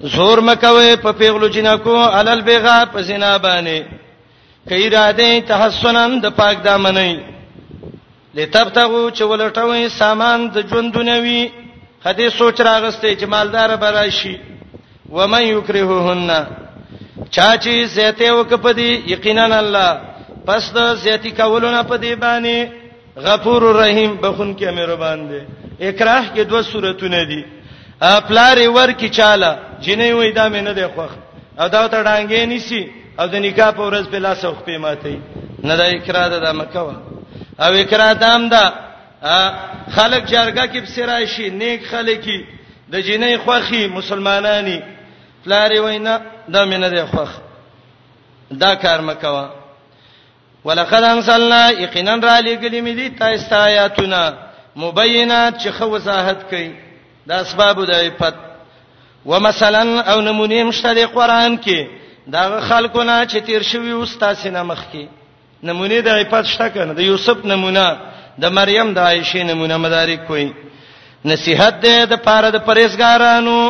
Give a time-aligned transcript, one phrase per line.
[0.00, 3.82] زور مکوي په پیغلو جنکو علل بیغا په زنا باندې
[4.68, 7.18] کای را دې تحسنن د پاک دامنې
[8.34, 11.48] لتبتغو چې ولټوي سامان د ژوندونوي
[12.04, 14.36] خدي سوچ راغستې چې مالدار براشي
[15.12, 16.30] و من یکرههن
[17.30, 20.00] چا چې زیته وکپدي یقینا الله
[20.46, 22.56] پس د زیتی کولونه په دی باندې
[23.28, 25.40] غفور رحیم بخون کې مهربان دی
[25.88, 27.42] اکراه کې دوه صورتونه دي
[28.00, 31.10] پلاری ور کی چاله جنې وې دا مې نه دی خوخ
[31.58, 32.82] ادا ته ډانګې نیسی
[33.18, 35.20] او د نکاح په ورځ په لاس او خپې ماتي
[35.62, 36.94] نه دا اقرار ده مکه وا
[37.66, 38.64] او اقرار دام ده
[39.90, 42.28] خلک جرګه کې بسرای شي نیک خلک
[42.92, 44.78] د جنې خوخي مسلمانانی
[45.44, 47.28] پلاری وینا دا مې نه دی خوخ
[48.50, 49.48] دا کار مکه وا
[50.64, 54.34] ولقد انزلنا یقینا را لګلې مې دي تاسو آیاتونه
[54.76, 56.87] مبینات چې خو وضاحت کړي
[57.28, 58.36] د اسباب د عفت
[59.30, 61.78] ومثلا او نمونه مشتری قران کې
[62.36, 65.04] دا خلکونه چې تیر شوی استاد سینه مخ کې
[65.70, 67.84] نمونه د عفت شته کنه د یوسف نمونه
[68.42, 70.46] د مریم د عائشې نمونه مدارک کوي
[71.32, 73.60] نصيحت دې د پاره د پرېزګارانو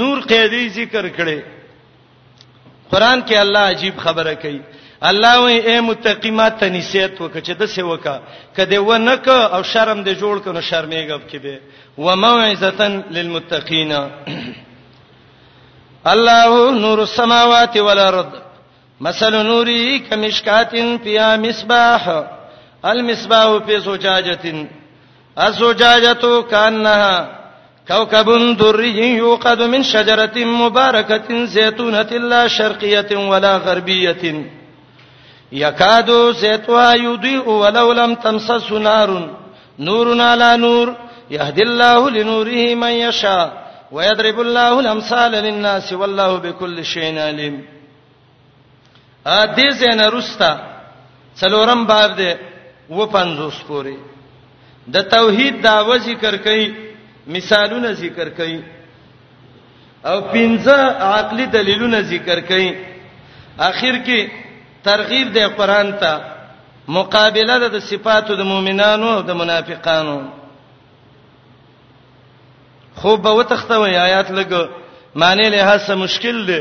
[0.00, 1.40] نور قیدی ذکر کړي
[2.90, 4.60] قران کې الله عجیب خبره کوي
[5.02, 8.20] الله وې اے متقیمات ته نصیحت وکړه چې د څه وکړه
[8.56, 11.58] کده و نه ک او شرم دې جوړ کونه شرمېږب کې به
[11.98, 13.92] و موعظه للمتقین
[16.04, 18.26] الله نور السماوات والارض
[19.00, 20.70] مثل نوري كمشكات
[21.04, 22.24] فيها مصباح
[22.84, 24.68] المصباح في زجاجة
[25.38, 27.28] الزجاجة كأنها
[27.88, 34.48] كوكب دري يوقد من شجرة مباركة زيتونة لا شرقية ولا غربية
[35.52, 39.08] یکادو سیتوا یودی ولو لم تمسس نار
[39.78, 40.94] نور على نور
[41.30, 43.52] يهدي الله لنوره من يشاء
[43.92, 47.64] ويضرب الله الامثال للناس والله بكل شيء عليم
[49.26, 50.58] ا دې زنه رستا
[51.40, 52.32] څلورم باب دی
[52.90, 53.96] و پنځوس پورې
[54.88, 56.72] د توحید دا و ذکر کړي
[57.26, 58.60] مثالونه ذکر کړي
[60.06, 62.74] او پنځه عقلي دلیلونه ذکر کړي
[63.58, 64.47] اخر کې
[64.88, 66.12] ترغیب دی قران ته
[66.96, 70.18] مقابله ده د صفاتو د مؤمنانو او د منافقانو
[73.00, 74.52] خو به وتختوي آیات لګ
[75.20, 76.60] معنی له هڅه مشکل دی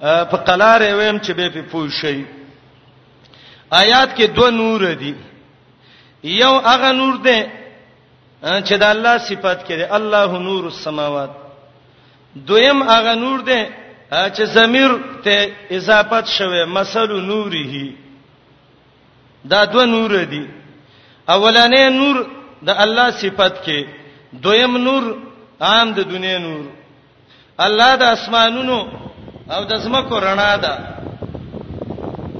[0.00, 2.18] په قلارې ویم چې به په پوه شي
[3.82, 5.14] آیات کې دوه نور دي
[6.42, 7.40] یو هغه نور دی
[8.66, 11.30] چې د الله صفات کړي الله نور السماوات
[12.50, 13.62] دویم هغه نور دی
[14.14, 14.90] چې ضمیر
[15.24, 17.94] ته اضافت شوه مثل نوره
[19.44, 20.46] دا دو نور دي
[21.28, 22.16] اولنې نور
[22.66, 23.84] د الله صفت کې
[24.44, 25.02] دویم نور
[25.66, 26.64] عام د دنیا نور
[27.66, 28.78] الله د اسمانونو
[29.54, 30.74] او د زمکو رڼا ده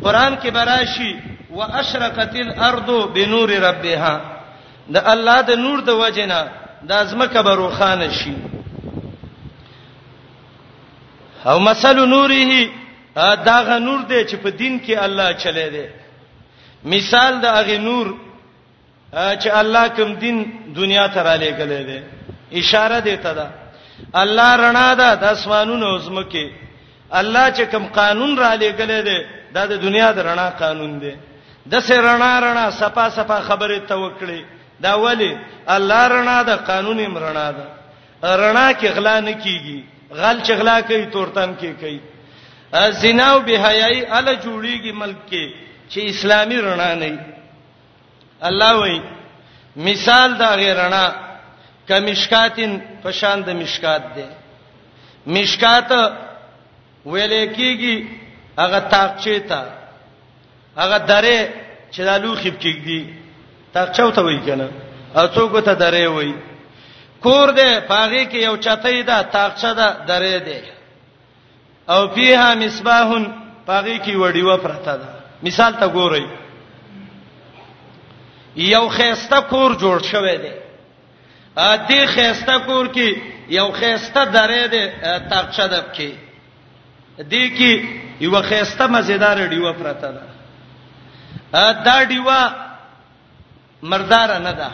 [0.04, 1.12] قران کې براشي
[1.58, 4.14] واشرقت الارض بنور ربها
[4.94, 6.40] د الله د نور د وجنه
[6.88, 8.34] د ازمکه بروخانه شي
[11.50, 12.68] او مثل نوره
[13.48, 15.84] دا غ نور دی چې په دین کې الله چلے دی
[16.92, 18.06] مثال د هغه نور
[19.42, 20.36] چې الله کوم دین
[20.80, 22.00] دنیا ته را لېګلې دی
[22.60, 23.48] اشاره دی ته دا
[24.22, 26.46] الله رڼا ده د اسمانونو زمکه
[27.20, 29.20] الله چې کوم قانون را لېګلې دی
[29.54, 31.14] دا د دنیا د رڼا قانون دی
[31.70, 34.40] د سه رڼا رڼا صفا صفا خبره توکړي
[34.80, 35.32] دا ولی
[35.68, 37.64] الله رڼا ده قانون یې رڼا ده
[38.42, 39.80] رڼا کې غلا نه کیږي
[40.20, 42.00] غل چغلا کوي تورتن کې کوي
[43.02, 45.44] زنا او بهایي ال جوړیږي ملک کې
[45.90, 47.18] چې اسلامي رڼا نه
[48.48, 48.98] الله وایي
[49.88, 51.04] مثال دا غیرنا
[51.88, 52.72] کمشکاتن
[53.04, 54.26] پشان د مشکات دی
[55.34, 55.90] مشکات
[57.06, 57.96] ویلې کیږي
[58.62, 59.62] هغه تاقچې ته
[60.80, 61.48] هغه درې
[61.94, 63.00] چې د لوخيب کېږي
[63.78, 64.68] تاقچو ته وایي کنه
[65.16, 66.34] او څوک ته درې وایي
[67.24, 70.62] کور دې پاغي کې یو چتای ده تاخچه ده درې ده
[71.92, 73.08] او فيها مصباح
[73.68, 75.08] پاغي کې وډیوه پرته ده
[75.46, 76.24] مثال ته ګورئ
[78.66, 80.52] یو خيسته کور جوړ شوی دی
[81.56, 83.18] ا دې خيسته کور کې
[83.58, 86.12] یو خيسته درې ده تاخچه ده کې
[87.32, 87.88] دې کې
[88.26, 90.22] یو خيسته مزیدار ډیوه پرته ده
[91.54, 92.50] ا دا ډیوه
[93.92, 94.68] مردار نه ده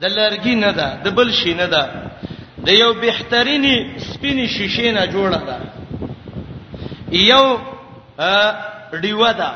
[0.00, 1.82] د لرګي نه ده د بل شي نه ده
[2.66, 3.76] د یو بهترینی
[4.10, 5.56] سپینی شیشې نه جوړه ده
[7.32, 7.44] یو
[9.02, 9.50] ډیوه ده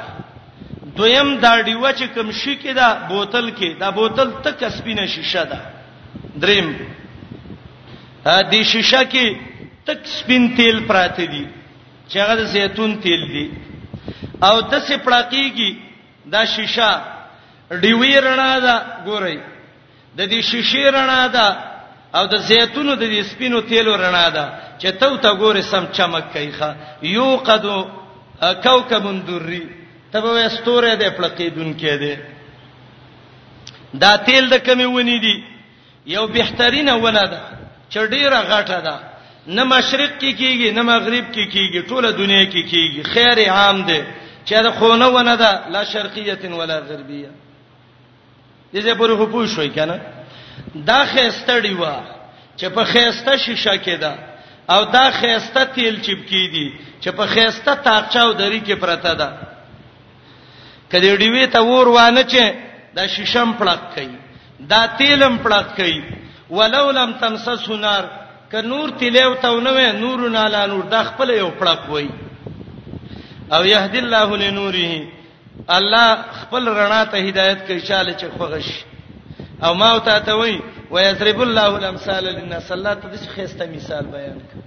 [0.96, 5.44] دویم دا ډیوه چې کوم شي کې ده بوتل کې دا بوتل تک سپینه شیشه
[5.52, 5.58] ده
[6.44, 6.68] دریم
[8.24, 9.26] دې شیشه کې
[9.88, 11.44] تک سپین تیل پراته دي
[12.08, 13.46] چې هغه د زیتون تیل دي
[14.42, 15.70] او د سپړقېږي
[16.32, 16.90] دا شیشه
[17.82, 18.74] ډیوی رڼا ده
[19.04, 19.36] ګورئ
[20.18, 21.46] د دې شیشې رڼا ده
[22.18, 24.44] او د زیتونو د دې سپینو تیلو رڼا ده
[24.80, 26.70] چې تو ته ګوره سم چمک کوي ښا
[27.16, 27.78] یو قدو
[28.66, 29.62] کوكب دري
[30.12, 32.14] تبه استوره دې پلقیدون کې ده
[34.02, 35.36] دا تیل د کمی ونی دي
[36.14, 37.40] یو بهترینه ونه ده
[37.90, 38.96] چې ډیره غټه ده
[39.56, 44.00] نه مشرق کې کیږي نه مغرب کې کیږي ټوله دنیا کې کیږي خیر عام ده
[44.48, 47.30] چې د خونه ونه ده لا شرقیه ولا غربیه
[48.76, 50.00] دې دې پورې خو پوه شوي کنه
[50.88, 51.84] دا خېستړی و
[52.58, 54.12] چې په خېسته شیشه کې ده
[54.74, 56.66] او دا خېسته تیل چپکی دي
[57.00, 59.28] چې په خېسته تاقچاو دری کې پرته ده
[60.92, 62.54] کله ډیوی ته ور وانه چې
[62.98, 64.18] دا شیشم پړق کوي
[64.72, 66.02] دا تیلم پړق کوي
[66.58, 68.04] ولو لم تمسس نار
[68.50, 72.08] ک نور تیلو ته نوې نور نه لا نور د خپل یو پړق وای
[73.52, 75.12] او يهدي الله لنوره
[75.70, 78.68] الله خپل رڼا ته هدایت کوي شاله چې خوغش
[79.64, 80.60] او ما او ته ته وای
[80.90, 84.58] ويضرب الله الامثال للناس الله ته د خسته مثال بیان کړ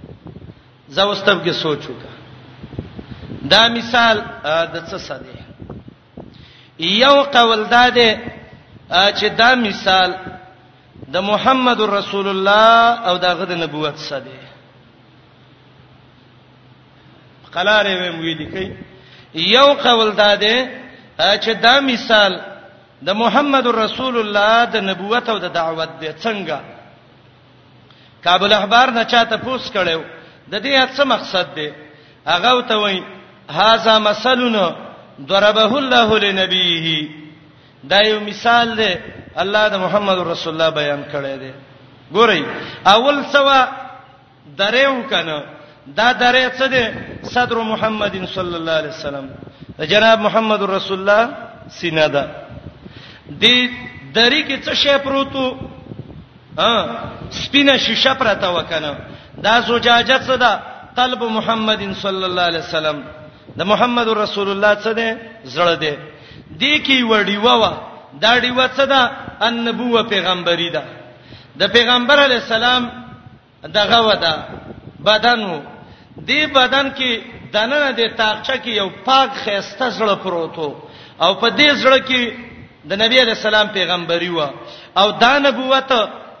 [0.96, 5.38] زوستب کې سوچ وکړه دا مثال د څه ساده
[6.78, 8.10] یو قول داده
[8.90, 10.14] چې دا مثال
[11.14, 14.38] د محمد رسول الله او دغه د نبوت ساده
[17.52, 18.70] قلاره ویم ویل کی
[19.34, 20.56] یو قول دا دی
[21.18, 22.40] چې دا مثال
[23.06, 26.58] د محمد رسول الله د نبوت او د دعوت دی څنګه
[28.24, 30.00] کابل احبار نه چاته پوس کړو
[30.50, 31.72] د دې څه مقصد دی
[32.26, 33.04] هغه ته وایي
[33.50, 34.74] هاذا مثلنا
[35.28, 37.08] ضربه الله لنبيه
[37.84, 38.96] دا یو مثال دی
[39.36, 41.52] الله د محمد رسول الله بیان کړی دی
[42.12, 42.42] ګورئ
[42.86, 43.60] اول سوا
[44.56, 45.44] درېو کنه
[45.86, 46.84] دا درې څه دي
[47.34, 49.26] صدر محمد صلی الله علیه وسلم
[49.90, 51.32] جناب محمد رسول الله
[51.78, 52.22] سینا ده
[53.40, 53.70] دې
[54.16, 55.56] درې کې څه شی پروتو
[56.58, 56.86] ها
[57.30, 58.96] سپینه شیشه پراته وکنه
[59.42, 60.58] دا زجاجه څه ده
[60.96, 63.02] قلب محمد صلی الله علیه وسلم
[63.58, 65.96] د محمد رسول الله څه ده زړه ده
[66.58, 67.72] دې کې وړي ووا
[68.20, 69.10] دا ډیوه څه ده
[69.48, 70.82] ان نبوه پیغمبري ده
[71.58, 72.90] د پیغمبر علی السلام
[73.62, 74.36] دغه ودا
[75.04, 75.40] بدن
[76.28, 77.10] دی بدن کې
[77.52, 80.68] دنه د تاقچه کې یو پاک خيسته زړه پروتو
[81.24, 82.22] او په دې زړه کې
[82.88, 84.40] د نبی عليه السلام پیغمبري و
[85.00, 85.92] او دا نبوت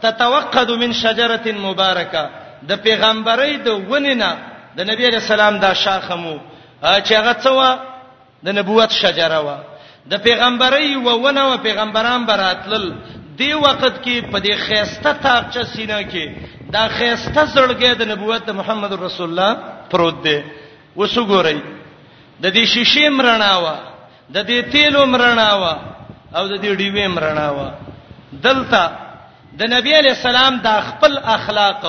[0.02, 2.30] تتوقد من شجره مبارکه
[2.68, 4.30] د پیغمبري د وننه
[4.76, 6.36] د نبی عليه السلام دا شاخمو
[6.84, 7.78] چې هغه څه و
[8.44, 9.48] د نبوت شجره و
[10.12, 12.92] د پیغمبري و ونه و پیغمبران براتل
[13.40, 16.26] دی وخت کې په دې خيسته تاقچه سینه کې
[16.76, 19.50] دا خيسته زړګې د نبوت محمد رسول الله
[19.90, 20.36] پروت دی
[20.98, 21.58] وسو ګورئ
[22.42, 23.76] د دې شیشې مرناوا
[24.34, 25.74] د دې تیلو مرناوا
[26.36, 27.68] او د دې ډیوې مرناوا
[28.46, 28.82] دلته
[29.60, 31.82] د نبی علی السلام د خپل اخلاق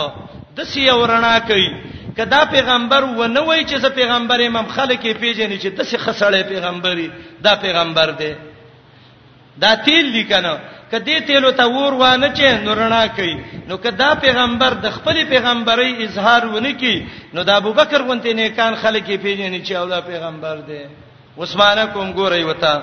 [0.57, 1.69] د سی ورنا کوي
[2.17, 5.97] کدا پیغمبر و نه وای چې زه پیغمبر امام خلک یې پیژنې چې د سی
[5.97, 7.09] خسړې پیغمبري
[7.45, 8.33] دا پیغمبر دی
[9.63, 10.53] دا تیل لیکنه
[10.91, 13.35] کدی تیلو ته ور وانه چې نورنا کوي
[13.67, 16.95] نو کدا پیغمبر د خپل پیغمبري اظهار ونه کی
[17.33, 20.81] نو د ابوبکر غونټې نه کان خلک یې پیژنې چې اوله پیغمبر دی
[21.37, 22.73] عثمانه کوم ګورې وتا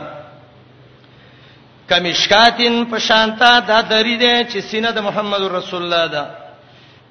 [1.89, 6.25] کمشکاتن پشانتا دا دری دی چې سینه د محمد رسول الله دا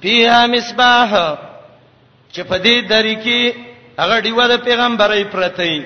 [0.05, 1.09] پیها مصباح
[2.33, 3.41] چې په دې دری کې
[4.01, 5.77] هغه دیوه د پیغمبري پرته ای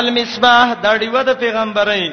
[0.00, 2.04] المصباح دا دیوه د پیغمبري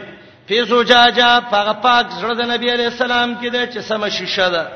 [0.49, 4.67] فی زجاجه هغه پاک زړه د نبی علی السلام کې ده چې سم شیشه ده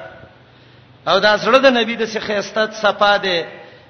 [1.08, 3.46] او دا زړه د نبی د سخیستت صفا ده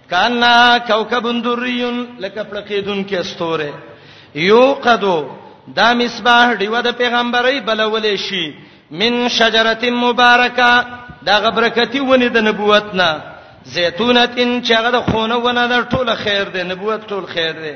[0.10, 0.58] کانا
[0.92, 3.74] کوكب دریون لکه پړقیدون کې استوره
[4.36, 5.28] یو قدو
[5.80, 8.46] دا مصباح دیو د پیغمبري بلولې شي
[8.92, 10.86] من شجره مبارکه
[11.26, 13.22] دا غبرکتی ونی د نبوت نه
[13.66, 17.76] زیتونتین چې هغه د خونه ونه د ټوله خیر ده نبوت ټول خیر ده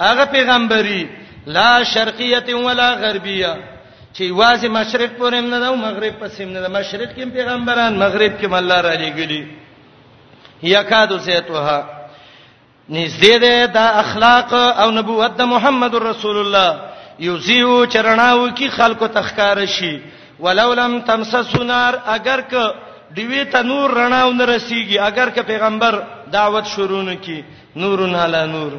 [0.00, 1.02] هغه پیغمبري
[1.46, 3.54] لا شرقیه ولا غربیه
[4.18, 8.32] چې واسه مشرق پورې نه ده او مغرب پسې نه ده مشرق کې پیغمبران مغرب
[8.40, 9.46] کې الله را لېګلي
[10.62, 11.86] یکادو زیتوها
[12.90, 16.80] نږدې ده د اخلاق او نبوت د محمد رسول الله
[17.20, 20.00] یوزیو چرناو کې خلکو تخکار شي
[20.40, 22.54] ولولم تمسس نار اگر ک
[23.14, 27.42] دیوی ته نور رڼاو نه رسیږي اگر ک پیغمبر دعوت شروع نه کی
[27.76, 28.72] نورن علی نور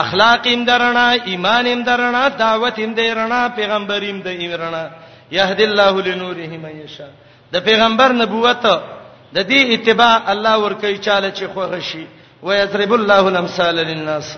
[0.00, 4.84] اخلاق ایم درنا ایمان ایم درنا دعوت ایم درنا پیغمبر ایم درنا
[5.30, 7.08] یهدی الله لنوره من یشا
[7.52, 8.64] د پیغمبر نبوت
[9.36, 12.04] د دې اتباع الله ورکه چاله چې خوغه شي
[12.42, 14.36] و یضرب الله الامثال للناس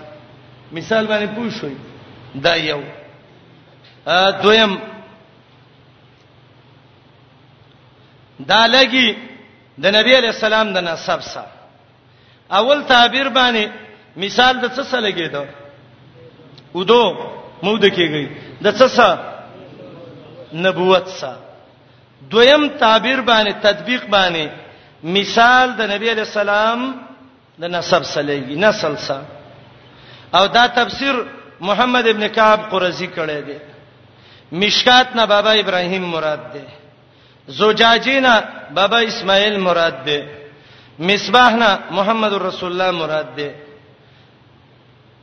[0.71, 1.77] مثال باندې پوه شوي
[2.43, 2.81] دا یو
[4.07, 4.77] ا دویم
[8.49, 9.09] دا لګي
[9.83, 11.47] د نبی علی السلام د نسب سره
[12.51, 13.84] اول تعبیر باندې
[14.23, 15.43] مثال د څه سره لګیدو
[16.77, 17.01] ودو
[17.65, 18.25] مود کېږي
[18.63, 19.23] د څه سره
[20.65, 21.41] نبوت سره
[22.33, 24.45] دویم تعبیر باندې تطبیق باندې
[25.17, 26.79] مثال د نبی علی السلام
[27.61, 29.25] د نسب سلیږي نسل سره
[30.37, 31.15] او دا تفسیر
[31.67, 33.57] محمد ابن کعب قرزی کړی دی
[34.63, 36.63] مشکات نه بابا ابراهیم مراد دی
[37.59, 38.33] زوجاجی نه
[38.79, 40.19] بابا اسماعیل مراد دی
[41.11, 43.49] مصباح نه محمد رسول الله مراد دی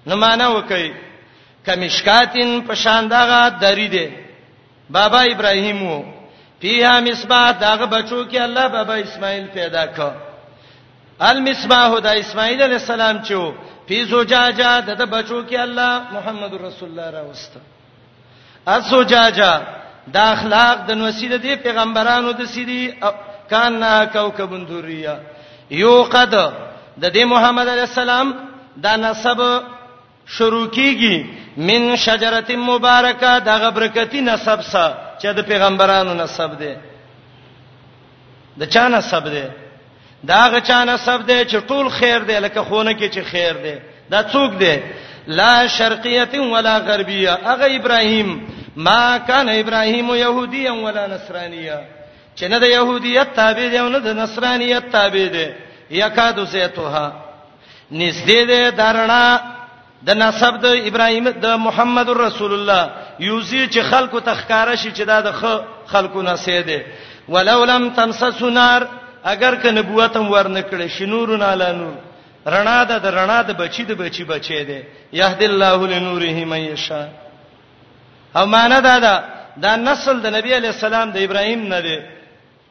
[0.07, 0.89] نو معنا وکي
[1.67, 4.07] کمشکاتن په شان دغه دری دی
[4.91, 6.03] بابا ابراهیم وو
[6.61, 10.11] پیه مصباح دغه بچو کې الله بابا اسماعیل پیدا کړ
[11.31, 13.43] المصباح د اسماعیل علی السلام چو
[13.87, 17.61] پی زوجاجا د بچو کې الله محمد رسول الله را وسته
[18.75, 19.53] ازوجاجا
[20.15, 22.83] د اخلاق د نوسیده دی پیغمبرانو د سیدی
[23.51, 23.83] کان
[24.13, 25.17] کوكب دوریه
[25.83, 28.29] یو قد د دې محمد علی السلام
[28.85, 29.41] دا نسب
[30.27, 31.27] شروع کیږي
[31.57, 36.75] من شجره مبارکه دغه برکتی نسب سره چې د پیغمبرانو نسب دی
[38.61, 39.45] د چا نسب دی
[40.25, 43.75] داغه چا نسب دی چې ټول خیر دی لکه خونه کې چې خیر دی
[44.11, 44.77] دا څوک دی
[45.27, 51.81] لا شرقیه ولا غربیه هغه ابراهیم ما کان ابراهیم يهوديا ولا نصرانيا
[52.37, 55.47] چې نه د يهوديت تابع دی او نه د نصرانيت تابع دی
[55.91, 57.13] یکادو زیتوها
[57.93, 59.52] نږدې ده درنا
[60.07, 62.83] د نسب د ابراهیم د محمد رسول الله
[63.29, 65.31] یوزي چې خلکو تخکاره شي چې دا د
[65.93, 66.85] خلکو نسې ده
[67.35, 68.83] ولو لم تمسس نار
[69.33, 71.95] اگر که نبوت هم ورنکړي شنورن علی نور
[72.55, 74.81] رڼا ده د رڼا د بچی د بچی بچی ده
[75.21, 77.07] یهد الله لنوره من یشا
[78.39, 79.23] او معنا دا ده
[79.65, 82.03] دا نسل د نبی علی السلام د ابراهیم نه ده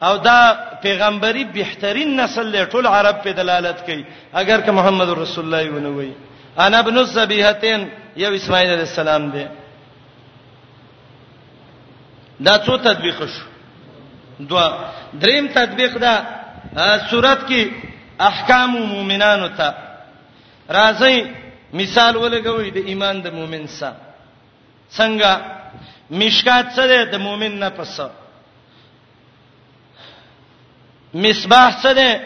[0.03, 0.39] او دا
[0.83, 5.89] پیغمبري بهترین نسل له ټول عرب په دلالت کوي اگر که محمد رسول الله ونه
[5.95, 6.13] وایي
[6.59, 9.43] انا ابن السبيحتين یو اسماعیل علیہ السلام دی
[12.45, 13.49] دا څو تطبیق شو
[14.49, 14.67] دوا
[15.21, 16.13] دریم تطبیق دا
[17.09, 17.69] صورت کې
[18.19, 19.73] احکام مومنانو ته
[20.69, 21.23] راځي
[21.73, 23.95] مثال ولګوي د ایمان د مومن سره
[24.97, 25.31] څنګه
[26.11, 27.99] مشکات سره د مومن نه پس
[31.13, 32.19] مصباح سره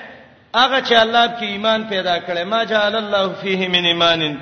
[0.55, 4.39] هغه چې الله په ایمان پیدا کړي ما جعل الله فيه من ایمان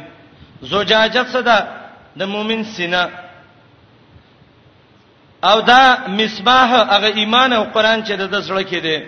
[0.61, 1.59] زجاجت صدا
[2.17, 3.09] د مؤمن سینه
[5.43, 8.99] او دا مصباح هغه ایمان او قران چې د زړه کې دی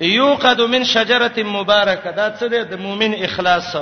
[0.00, 3.76] یوقد من شجره مبارکه دا څه دی د مؤمن اخلاص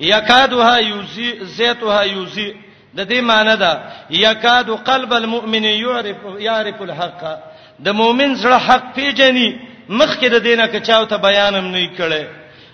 [0.00, 2.54] یکادها یوزی زیتها یوزی
[2.96, 7.38] د دې معنی دا یکاد قلب المؤمن يعرف يعرف الحق
[7.80, 12.24] د مؤمن زړه حق پیژني مخکې د دینه کچاو ته بیانم نه کړي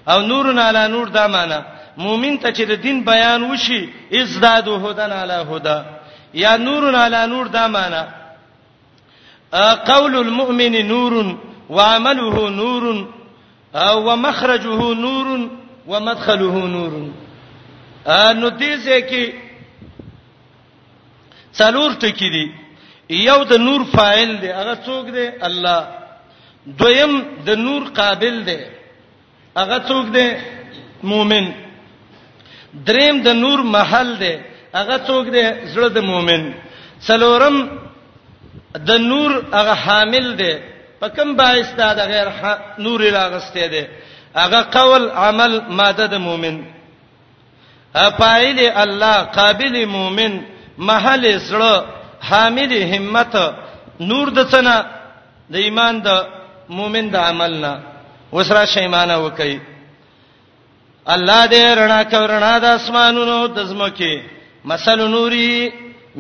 [0.08, 1.58] او نور نه علا نور دا معنی
[1.96, 3.88] مؤمن ته چې د دین بیان وشي
[4.22, 5.82] ازدادو هدن علی هدا
[6.34, 8.02] یا نور علی نور دا معنی
[9.92, 11.12] قول المؤمن نور
[11.68, 13.04] وعمله نور
[14.02, 15.28] ومخرجه نور
[15.86, 16.92] ومدخله نور
[18.40, 19.32] نو دې ځکه
[21.52, 22.52] څلور ټکي دي
[23.14, 26.01] یو د نور فاعل دی هغه څوک دی الله
[26.66, 27.12] دویم
[27.46, 28.58] د نور قابل دی
[29.60, 30.26] هغه څوک دی
[31.10, 31.44] مؤمن
[32.88, 34.34] دریم د نور محل دی
[34.78, 36.42] هغه څوک دی زړه د مؤمن
[37.06, 37.56] څلورم
[38.88, 40.52] د نور هغه حامل دی
[41.00, 42.28] په کوم باعث دا د غیر
[42.84, 43.84] نور راغستې دی
[44.36, 46.56] هغه قول عمل ماده د مؤمن
[47.94, 50.32] افایل الله قابل مؤمن
[50.78, 51.74] محل زړه
[52.28, 53.36] حامل همت
[54.00, 54.76] نور د څنګه
[55.52, 56.08] د ایمان د
[56.78, 57.80] مؤمن د عمل نه
[58.32, 59.58] وسره شیمانه وکي
[61.14, 64.22] الله دې رڼا کو رڼا د اسمانونو د زمکه
[64.70, 65.70] مثل نوري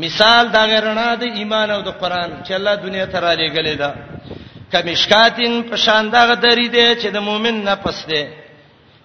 [0.04, 3.90] مثال دا رڼا د ایمان او د قران چې الله دنیا ته را لېګلې ده
[4.72, 8.24] کمشکاتین په شان دا درې دي چې د مؤمن نه پس دي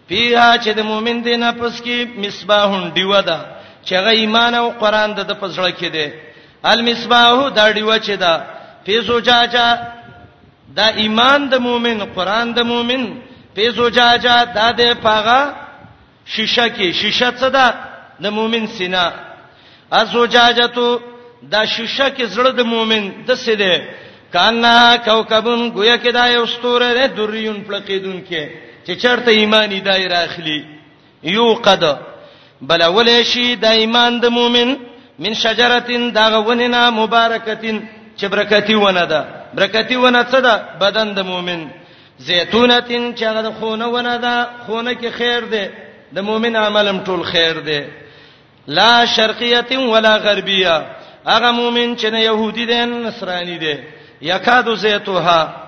[0.08, 3.39] پیها چې د مؤمن دی نه پس کې مصباحون دیو ده
[3.86, 6.08] چې غ ایمان او قران د پسړه کې دي
[6.63, 8.34] المصباح دا دیو چې ده
[8.86, 9.65] فی زجاجه
[10.75, 13.03] دا ایمان د مؤمن قران د مؤمن
[13.55, 15.39] په زوجاجا د دې پاغه
[16.33, 17.67] شیشه کې شیشه څه ده
[18.24, 19.05] د مؤمن سینا
[20.00, 20.88] ازوجاجتو
[21.53, 23.74] دا شیشه کې زړه د مؤمن د څه ده
[24.33, 28.43] کانا کوكبن گویا کې دا یو ستوره ده دریون پلقیدون کې
[28.86, 30.59] چې چرته ایمانی دای راخلی
[31.24, 31.83] یو قد
[32.69, 34.69] بل اول شی د ایمان د مؤمن
[35.24, 37.77] من شجرتین دا غونینا مبارکتین
[38.17, 39.21] چې برکتی ونه ده
[39.58, 41.62] برکتی ونه څه ده بدن د مؤمن
[42.28, 44.36] زیتونتین چې هغه خونه ونه ده
[44.66, 45.70] خونه کې خیر ده
[46.16, 47.86] د مؤمن عملم ټول خیر ده
[48.68, 50.76] لا شرقیه ولا غربیه
[51.28, 53.76] هغه مؤمن چې نه يهودي دي نه نصراني دي
[54.22, 55.66] یکادو زیتوها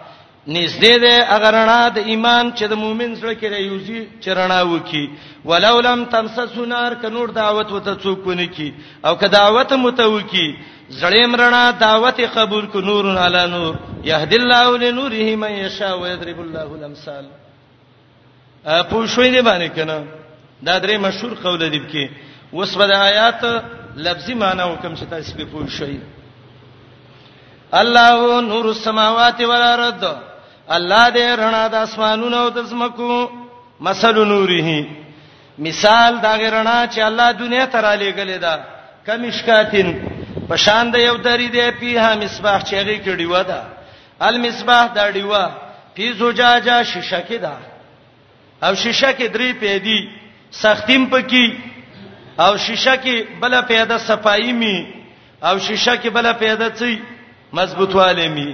[0.58, 5.04] نږدې ده اگر رڼا د ایمان چې د مؤمن سره کې ریوزي چرنا وکي
[5.50, 8.70] ولولم تمسسنار ک نور دعوت وته څوک ونه کی
[9.06, 10.48] او ک دعوت متوکی
[11.02, 13.74] زړیم رڼا دعوت قبول ک نور علی نور
[14.08, 17.26] یهد الله لنوره من یشاء و یضرب الله الامثال
[18.66, 19.98] ا پوښوي دی باندې کنه
[20.64, 22.06] دا درې مشهور قول دی کې
[22.54, 23.42] وس بد آیات
[23.98, 26.00] لفظي معنی وکم چې تاسو په پوښوي
[27.82, 30.04] الله نور السماوات والارض
[30.78, 33.16] الله دې رڼا د اسمانونو او د زمکو
[33.86, 34.74] مثل نوره
[35.68, 38.54] مثال دا رڼا چې الله دنیا ته را لېګلې ده
[39.06, 39.90] کمشکاتن
[40.50, 43.62] په شان د یو درې دې پیه مصباح چې غي کړي و ده
[44.30, 45.44] المصباح دا ډیوا
[45.96, 47.56] په زجاجا شیشه کې ده
[48.66, 50.00] او شیشه کې درې پیدي
[50.62, 51.54] سختیم پکې
[52.46, 54.78] او شیشه کې بل پیدا صفائی می
[55.48, 56.96] او شیشه کې بل پیدا چي
[57.58, 58.50] مضبوطواله می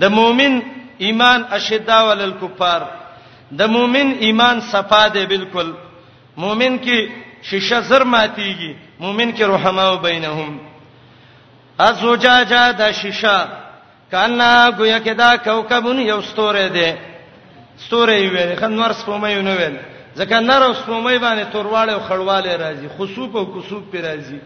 [0.00, 0.54] د مؤمن
[0.98, 2.80] ایمان اشدا ولل کفار
[3.58, 5.72] د مؤمن ایمان صفا دی بالکل
[6.42, 6.98] مؤمن کې
[7.48, 10.58] شیشه زر ماتيږي مؤمن کې رحما او بینهم
[11.88, 13.48] ازوجاجا د شیشه
[14.10, 16.92] کانا گویا کې دا کوكبون یو ستوره دی
[17.84, 19.76] ستوره یې ویل خنور سپومې نو ویل
[20.18, 24.38] ځکه نر سپومې باندې تورواله او خړواله راځي خصوب او کسوب پی راځي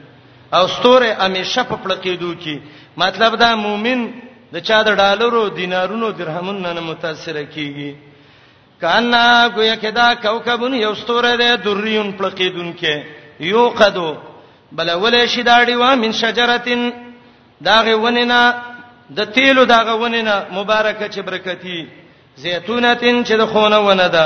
[0.55, 2.57] او ستوره همیشه په پړقېدو کې
[2.97, 4.11] مطلب دا مؤمن
[4.55, 7.93] د چا د ډالرو دینارونو درهمونو نه متاثر کیږي
[8.83, 9.23] کانا
[9.57, 13.03] گویا کدا کوكبون یو ستوره ده دریون پلقیدون کې
[13.53, 14.11] یو قدو
[14.77, 16.91] بل ولې شي دا ډیوا من شجرتین
[17.69, 18.41] داغه ونینا
[19.19, 21.87] د تیلو داغه ونینا مبارکه چې برکتی
[22.37, 24.25] زیتونتین چې د خونه ونه ده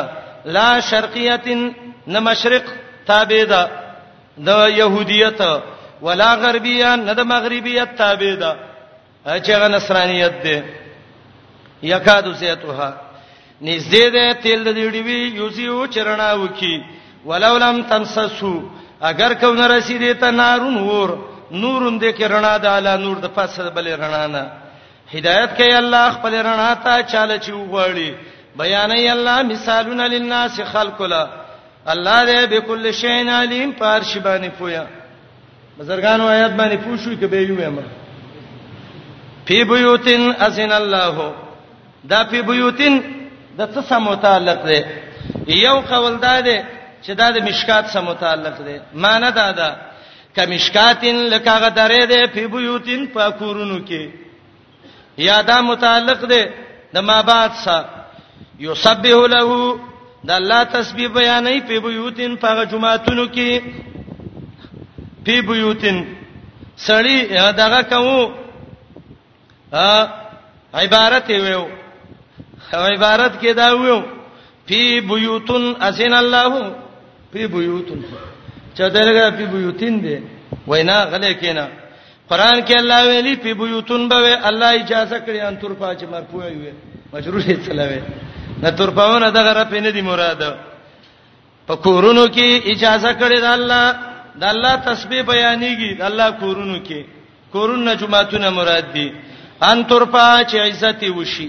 [0.56, 1.72] لا شرقیتین
[2.06, 2.62] نه مشرق
[3.06, 3.70] تابع ده
[4.37, 5.62] د يهودیت
[6.02, 8.56] ولا غربیه نه د مغربیت تابع ده
[9.26, 10.64] اچغه نصرانیت ده
[11.83, 12.90] یکادو سیتوها
[13.62, 16.85] نږدې ده تل د دیډی وی یوسیو چرنا وکي
[17.26, 18.54] ولولم تمسسو
[19.02, 21.11] اگر کو نه رسیدې ته نارون ور
[21.52, 24.50] نورون دې کې رڼا ده اعلی نور د پاسه بلې رڼا نه
[25.14, 28.11] هدایت کوي الله خپل رڼا ته چاله چې وغوړي
[28.56, 31.28] بیان ای الله مثالونه للناس خلقلا
[31.87, 34.85] الله دې بكل شین علیم پارشبانی پویا
[35.78, 37.83] بزرګانو آیات باندې پوښوي کې به یو امر
[39.48, 41.16] فی بیوتن اذن الله
[42.11, 42.94] دا فی بیوتن
[43.59, 44.79] د څه سم متعلق دی
[45.66, 46.57] یو قول دا دی
[47.05, 49.68] چې دا د مشکات سم متعلق دی معنی دا ده
[50.37, 54.03] کمشکاتن لکه درې دی فی بیوتن پاکورونو کې
[55.29, 56.42] یا دا متعلق دی
[56.94, 57.85] د ما بعد سره
[58.66, 59.50] یسبح له
[60.29, 63.50] د الله تسبیح بیانې په بیوتن په جمعاتونو کې
[65.26, 65.96] په بیوتن
[66.88, 67.16] سړی
[67.61, 68.33] دغه کوم
[69.72, 69.90] ا
[70.74, 71.64] عبارت ویو
[72.72, 74.00] عبارت کې دا ویو
[74.66, 76.52] فی بیوتن اسن الله
[77.33, 78.00] فی بیوتن
[78.74, 80.16] چا دلګه فی بیوتین دی
[80.66, 81.66] وینا غلې کینا
[82.30, 86.72] قران کې الله ویلی فی بیوتن به الله اجازه کړی ان تر پاج مرفوع وي
[87.12, 88.00] مجرور چلاوي
[88.62, 90.42] نه تر پاونه دغه را پینې دی مراد
[91.66, 93.87] په کورونو کې اجازه کړی دا الله
[94.40, 97.04] دا الله تسبیح بیانېږي دا الله کورونو کې
[97.52, 99.12] کورونه جمعهتون مراد دي
[99.68, 101.49] ان ترپا چې عزت وشي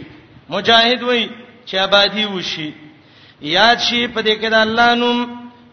[0.50, 1.28] مجاهد وای
[1.67, 2.69] چې آبادی وشي
[3.41, 5.19] یاد شي په دې کې د الله نوم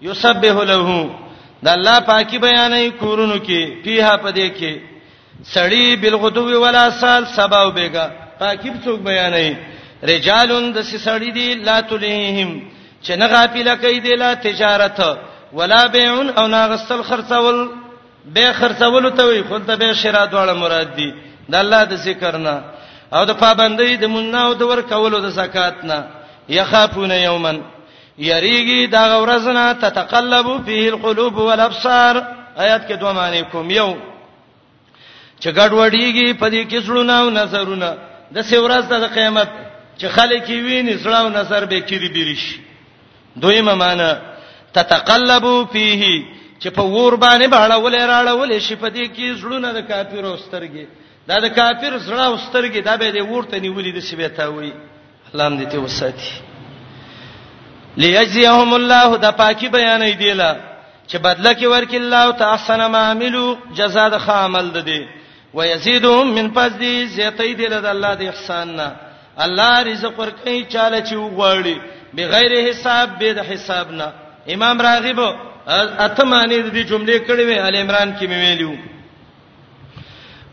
[0.03, 1.11] یسبح له
[1.64, 4.81] د الله پاکي بیانې کورونو کې فيها په دې کې
[5.55, 8.07] سړی بالغدو ولا سال سباو بیگا
[8.38, 9.55] پاکي څوک بیانې
[10.12, 12.51] رجالون د سړی دی لا تلهم
[13.05, 15.01] چې نه غافل کوي دی لا تجارت
[15.53, 17.59] ولا بيع او ناغسل خرڅول
[18.35, 21.12] به خرڅول ته وي خو ته به شرا دواړه مراد دي
[21.50, 22.54] د الله د ذکر نه
[23.16, 25.98] او د پابندۍ د مونږ او د ور کولو د زکات نه
[26.58, 27.52] یخافون یوما
[28.30, 32.14] یریږي دا غورزنه تتقلب فيه القلوب والابصار
[32.64, 33.90] آیات کې دوه معنی کوم یو
[35.40, 37.88] چې ګډوډیږي په دې کې څړونه او نظرونه
[38.34, 39.48] د سیورز د قیامت
[40.00, 42.44] چې خلک ویني څړه او نظر به کېږي بریش
[43.37, 44.11] دویمه معنی
[44.72, 46.04] تتقلب فيه
[46.62, 50.37] چې په ور باندې باړه ولې راړه ولې شي په دې کې زړونه د کافرو
[50.46, 50.84] سترګې
[51.30, 54.72] دا د کافر زړه او سترګې دا به د ورته نیولې د سیبه تا وي
[55.30, 56.30] الله دې ته وساتي
[58.02, 60.50] ليجزيهم الله د پاکي بیانې دیلا
[61.10, 63.46] چې بدله کې ورکې الله ته احسن ما عملو
[63.78, 65.02] جزاء د خامل ده دي
[65.56, 66.82] ويزيدهم من فضل
[67.16, 68.88] زيتې دیلا د الله د احسان نه
[69.44, 71.76] الله رزق ورکې چاله چې وغواړي
[72.16, 74.08] بغیر حساب به د حساب نه
[74.54, 75.20] امام راغب
[76.06, 78.74] اتمانه دې جملې کړې وې ال عمران کې مې ویلو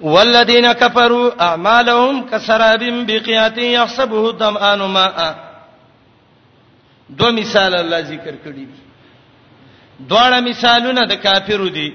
[0.01, 5.29] والذین کفروا اعمالهم کسراب بقیات یحسبه الظمآن ماء
[7.17, 8.75] دو مثال الله ذکر کړی دي
[10.09, 11.93] دواړه مثالونه د کافرو دي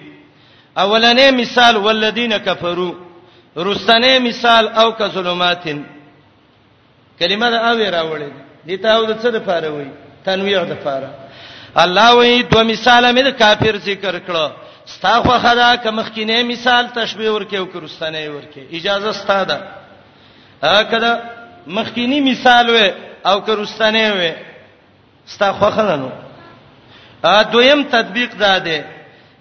[0.79, 2.95] اولنې مثال والذین کفروا
[3.57, 5.83] رستنې مثال او که ظلماتن
[7.21, 8.33] کلمه دا اوی راوړې
[8.67, 9.87] دي ته او د څه د پاره وای
[10.25, 11.11] تنویع د پاره
[11.77, 14.51] الله وې دوه مثال مې د کافر ذکر کړو
[14.97, 19.57] ستاخه خدا که مخکینه مثال تشبیه ورکیو کرستانه ورکی اجازه ستاده
[20.71, 21.13] هکدا
[21.79, 22.79] مخکینی مثال و
[23.31, 24.21] او کرستانه و
[25.33, 26.11] ستاخه خلانو
[27.31, 28.77] ا دویم تطبیق داده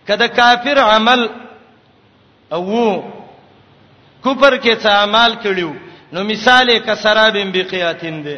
[0.07, 1.21] کدا کافر عمل
[2.57, 2.81] او
[4.23, 5.71] کوپر کې څه عمل کړیو
[6.13, 8.35] نو مثال کسرابم بقیاتین ده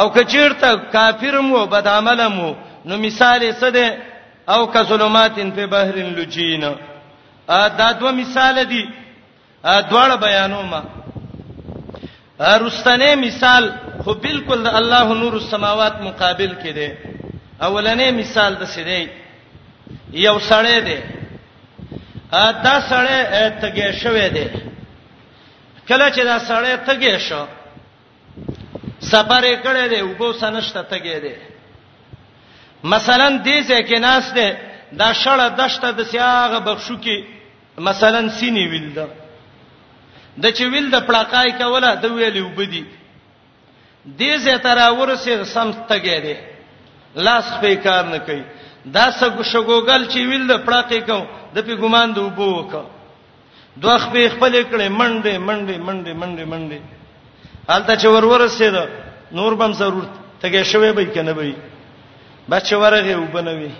[0.00, 3.86] او کچیرته کافر مو بد عمل مو نو مثال څه ده
[4.48, 6.64] او کظلماتن په بحرن لجین
[7.48, 8.82] ا دا دوه مثال دي
[9.64, 10.82] ا دواړه بیانوما
[12.40, 13.64] ارستنه مثال
[14.02, 16.88] خو بالکل د الله نور السماوات مقابل کې دی
[17.62, 19.02] اولنې مثال د سړي
[20.26, 20.98] یو سړی دی
[22.32, 23.18] ا دا سړی
[23.62, 24.46] تګې شوې دی
[25.88, 27.44] کله چې دا سړی تګې شو
[29.12, 31.34] سفر یې کړې دی وګو سنشت تګې دی
[32.94, 34.56] مثلا دې ځای کې ناس ده
[35.02, 37.16] دا شړه دشته د سیاغه بخشو کې
[37.88, 39.06] مثلا سینې ویل ده
[40.42, 42.84] د چې ویل د پړقای کوله د ویلې وبدي
[44.18, 46.36] دې زه ترا ورسه سم تګې دي
[47.28, 48.42] لاس په کار نه کوي
[48.86, 52.72] دا څه شګوګل چې ویل د پړقې کو د پی ګمان د وبو وک
[53.84, 56.80] دوه خپې خپل کړي منډې منډې منډې منډې منډې
[57.68, 58.84] حالت چې ور ورسه ده
[59.38, 61.56] نور بم ضرورت تګې شوي به کنه به
[62.50, 63.70] بچ ورغه وبنوي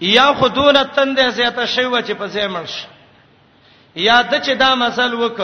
[0.00, 2.74] یا خودونه تندې زیاته شی و چې په زیمرش
[3.94, 5.40] یا د چې دا مسل وک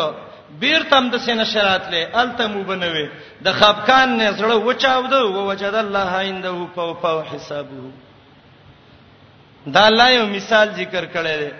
[0.60, 3.06] بیرتم د سینې شرات لې التم وبنوي
[3.42, 7.90] د خفقان نه زړه وچاود او وجد الله عنده په په حسابو
[9.74, 11.50] دا الله یو مثال ذکر کړی دی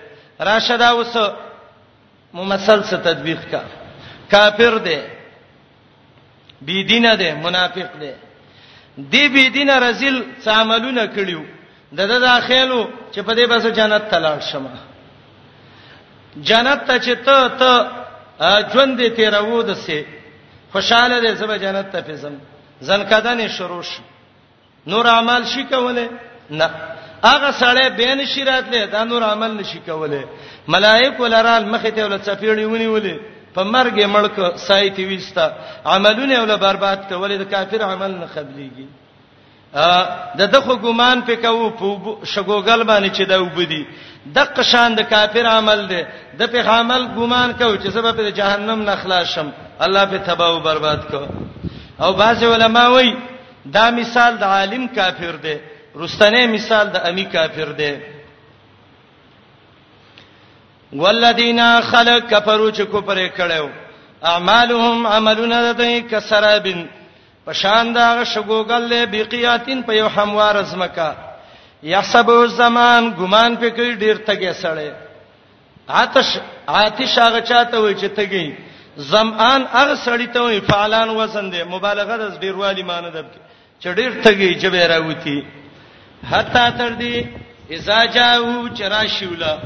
[0.51, 1.17] راشدا اوس
[2.35, 3.63] ممثل څه تطبیق کا
[4.31, 4.99] کافر دی
[6.63, 8.13] بی دینه دی منافق دی
[9.13, 11.43] دی بی دین رزل څه عملونه کړیو
[11.97, 12.81] د دا داخلو
[13.15, 14.73] چې په دې بس جنت ته لاړ شمه
[16.49, 17.71] جنت ته چې ته ته
[18.73, 19.99] ژوند دې تیرو دسه
[20.73, 22.35] خوشاله دې سبا جنت ته پېزم
[22.87, 24.03] ځنکدانې شروع شو
[24.91, 26.07] نور عمل شي کوله
[26.59, 26.69] نه
[27.29, 30.25] هغه سړی بین شیرات له دا نور عمل نشي کوله
[30.69, 33.17] ملائکه لرال مخ ته ول صفیړي ونیولې
[33.57, 34.37] په مرګ مړک
[34.69, 35.47] سایت وستا
[35.95, 38.87] عملونه ول برباد کول د کافر عمل نه قبليږي
[39.93, 40.01] ا
[40.41, 41.87] د دغه ګمان په کوو په
[42.33, 43.83] شګوګل باندې چې دا وبدي
[44.37, 46.03] د قشان د کافر عمل دی
[46.41, 49.49] د په عمل ګمان کوو چې سبب د جهنم نه خلاص شم
[49.87, 51.21] الله په تباہ او برباد کو
[52.05, 53.13] او بعض علما وایي
[53.79, 55.55] دا مثال د عالم کافر دی
[56.03, 57.93] رستنه مثال د امی کافر دی
[60.93, 63.67] والذین خلق کفروا چې کفر کړو
[64.23, 66.87] اعمالهم عملنا دای کسرابن
[67.47, 71.13] پشان دا شګوګل له بقیاتین په یو هموار زمکا
[71.83, 74.91] یحسب الزمان ګمان پکې ډیر تګه سړې
[75.89, 76.29] آتش
[76.67, 78.47] آتش هغه چاته وای چې تګي
[78.97, 83.25] زمان هغه سړی ته وای فعلان وزن دی مبالغه د ډیر والی معنی ده
[83.81, 85.41] چې ډیر تګي جبه راوتی
[86.31, 87.27] حتا تر دې
[87.79, 89.57] اذا جاءو چرا شولا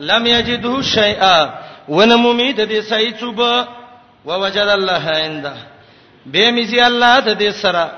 [0.00, 1.46] لم یجدو شیئا
[1.88, 3.38] ونم امید دې سای چوب
[4.26, 5.52] ووجد الله عنده
[6.26, 7.90] به میزي الله ته دې سره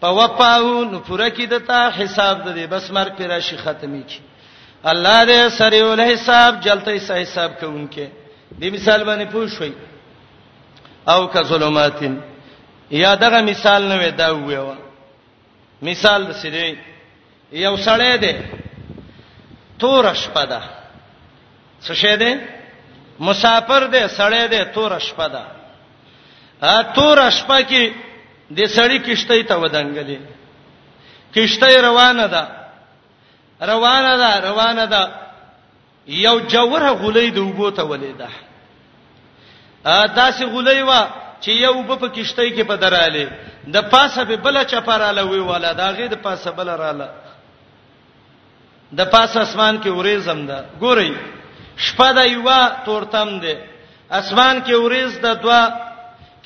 [0.00, 4.20] په وپاو نو پوره کی دتا حساب دې بس مر پر راشي ختمي کی
[4.84, 8.08] الله دې سره ول حساب جلته سه حساب کوونکې
[8.60, 9.72] دې مثال باندې پوښوي
[11.08, 12.20] او که ظلماتین
[12.90, 14.74] یا دغه مثال نه وې دا ویو
[15.82, 16.76] مثال د سړي
[17.52, 18.32] یو سړی دی
[19.78, 20.79] تور شپه ده
[21.86, 22.40] څه شه ده
[23.18, 25.42] مسافر ده سړې ده تور شپه ده
[26.72, 27.92] ا تور شپه کې
[28.58, 30.18] د سړی کشته ته ودانګلې
[31.34, 32.42] کشته روانه ده
[33.72, 35.02] روانه ده روانه ده
[36.06, 38.28] یو جوهره غولې د وګو ته ولیده
[39.84, 41.00] ا داسې غولې وا
[41.42, 43.28] چې یو په کشته کې په دراله
[43.74, 47.08] د پاسه به بل چپراله وی والا دا غي د پاسه بل رااله
[48.92, 51.12] د پاسه اسمان کې ورې زم ده ګورئ
[51.86, 52.48] شپه د یو
[52.84, 53.54] تورتم دی
[54.20, 55.60] اسمان کې اوریز د دوا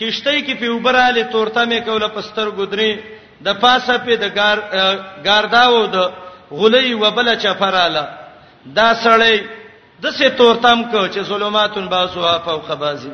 [0.00, 2.90] کشته کې په وبراله تورتمه کوله پستر ګدري
[3.46, 4.58] د پاسه په د ګار
[5.26, 5.98] ګارداو د
[6.60, 8.04] غلې وبله چفراله
[8.78, 9.38] دا سړی
[10.02, 13.12] د سه تورتم کو چې ظلماتون باسو افو خبازي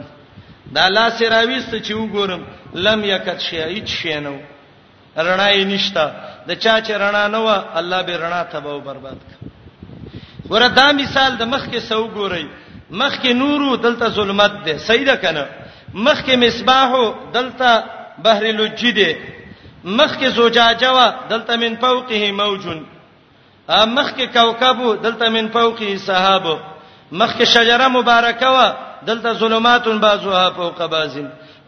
[0.77, 2.43] دا لا سراويست چې وګورم
[2.87, 4.37] لم یکت شیعت شینو
[5.17, 6.05] رڼا یې نشتا
[6.49, 7.49] د چا چې رڼا نه و
[7.83, 9.50] الله به رڼا ته به برباد کړ
[10.51, 12.45] ګوره دا مثال د مخ کې سو ګورئ
[12.91, 15.45] مخ کې نورو دلته ظلمت ده صحیح ده کنه
[15.95, 17.85] مخ کې مصباحو دلته
[18.25, 19.11] بحر لجی ده
[19.85, 22.81] مخ کې زجاجه وا دلته من فوقه موجن
[23.69, 26.57] مخ کې کوكبو دلته من فوقه سحابو
[27.13, 28.69] مخ کې شجره مبارکه وا
[29.11, 31.15] دلته ظلمات بعضها فوق بعض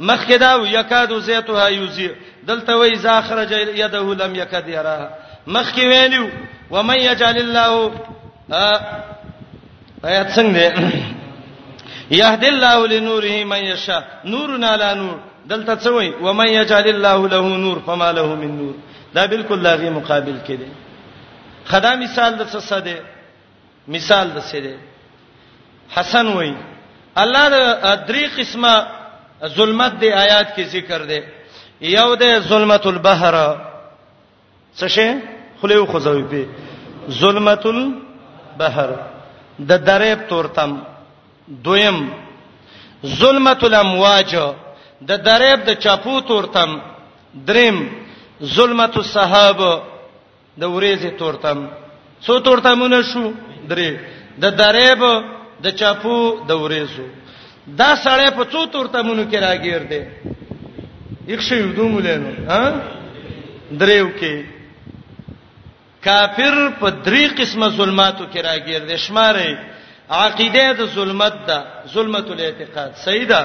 [0.00, 2.08] مخ کې دا یکادو زیتها یوزی
[2.50, 5.08] دلته وای زاخرج یده لم یکد یراها
[5.46, 6.26] مخ کې ویلو
[6.70, 7.90] ومن یجعل الله
[8.50, 8.74] ا
[10.08, 10.92] آیات څنګه ده
[12.10, 15.16] یهد الله لنوره من یشاء نورنا لا نور
[15.50, 18.74] دلته څه وای و من یجعل الله له نور فما له من نور
[19.14, 20.66] دا بالکل لاغي مقابل کې ده
[21.66, 22.96] خدا مثال د څه ساده
[23.88, 24.74] مثال د څه ده
[25.96, 26.54] حسن وای
[27.16, 27.56] الله د
[28.08, 28.74] درې قسمه
[29.56, 31.20] ظلمت دی آیات کې ذکر دی
[31.80, 33.34] یو ده ظلمت البحر
[34.78, 35.10] څه شي
[35.60, 36.46] خلیو خزوی په
[37.10, 38.11] ظلمت البحر
[38.62, 38.88] البحر
[39.68, 40.70] د درې تورتم
[41.64, 41.98] دویم
[43.18, 44.34] ظلمت الامواج
[45.08, 46.70] د دریب د چاپو تورتم
[47.46, 47.76] دریم
[48.54, 49.58] ظلمت الصحاب
[50.60, 51.58] د وریزه تورتم
[52.24, 53.24] څو تورتمونه شو
[53.70, 53.88] درې
[54.42, 55.00] د دریب
[55.64, 56.16] د چاپو
[56.48, 57.04] د وریزو
[57.66, 60.00] دا سړی په څو تورتمونو کې راګیر دی
[61.32, 62.62] یک شی ودومولنو ها
[63.82, 64.61] دریو کې
[66.06, 69.50] کافر په درې قسمه ظلماتو کې راګیر دي شمارې
[70.22, 71.58] عقیده د ظلمت ده
[71.94, 73.40] ظلمت الاعتقاد سیدا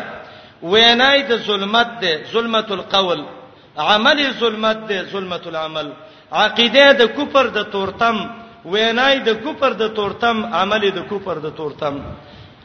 [0.71, 3.21] وینای د ظلمت ده ظلمت القول
[3.89, 5.87] عمل ظلمت ده ظلمت العمل
[6.41, 8.17] عقیده د کفر د تورتم
[8.71, 11.95] وینای د کفر د تورتم عمل د کفر د تورتم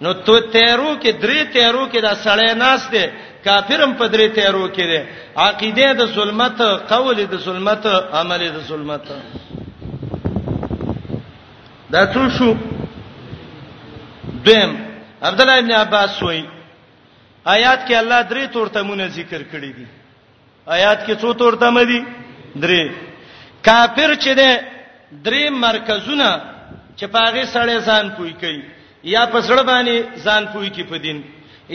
[0.03, 3.05] نو تو تیرو کې درې تیرو کې دا سړی ناس دی
[3.45, 5.01] کافرم په درې تیرو کې دی
[5.47, 7.87] عقیده د ظلمت قول د ظلمت
[8.21, 9.05] عمل د ظلمت
[11.93, 12.49] دا څو شو
[14.47, 14.71] دیم
[15.29, 16.41] عبد الله ابن عباس وای
[17.57, 19.87] آیات کې الله درې تورتمونه ذکر کړی دي
[20.77, 21.99] آیات کې څو تورتمه دي
[22.65, 22.83] درې
[23.69, 24.51] کافر چې ده
[25.25, 26.29] درې مرکزونه
[26.97, 28.61] چې پاغه سړی ځان پوي کوي
[29.15, 31.19] یا په سړی باندې ځان پوي کوي په دین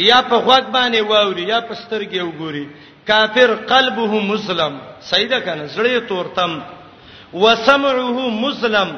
[0.10, 2.66] یا په غوږ باندې واوري یا په سترګې وګوري
[3.12, 6.58] کافر قلبه مسلم سیدا کنه زړه تورتم
[7.34, 8.90] وسمعه مسلم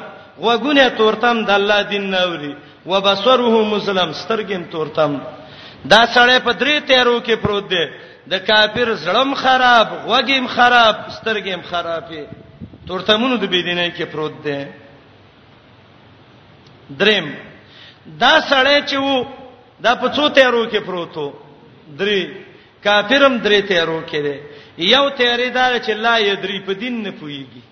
[0.46, 2.54] وګونه تورتم د الله دین نوري
[2.90, 5.12] وبصره مسلم سترګم تورتم
[5.92, 7.84] دا سړی په درې تیرو کې پروت دی
[8.32, 12.22] د کافر زړم خراب وګیم خراب سترګم خرابې
[12.86, 14.58] تورتمونو د بيدینه کې پروت دی
[17.00, 17.26] دریم
[18.22, 19.26] دا سړی چې وو
[19.84, 21.26] دا په څو تیرو کې پروتو
[21.98, 22.20] درې
[22.84, 24.36] کافرم درې تیرو کې دی
[24.78, 27.62] یو تیرې دا چې لا یې درې په دین نه پويږي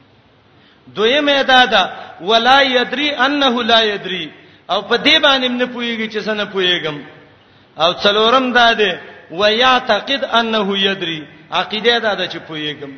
[0.97, 4.31] دویمه دا دا ولا یدری انه لا یدری
[4.71, 6.97] او په دې باندې نه پويږي چې څنګه پويګم
[7.81, 12.93] او څلورم دا ده ويعتقد انه يدري عقیده دا ده چې پويګم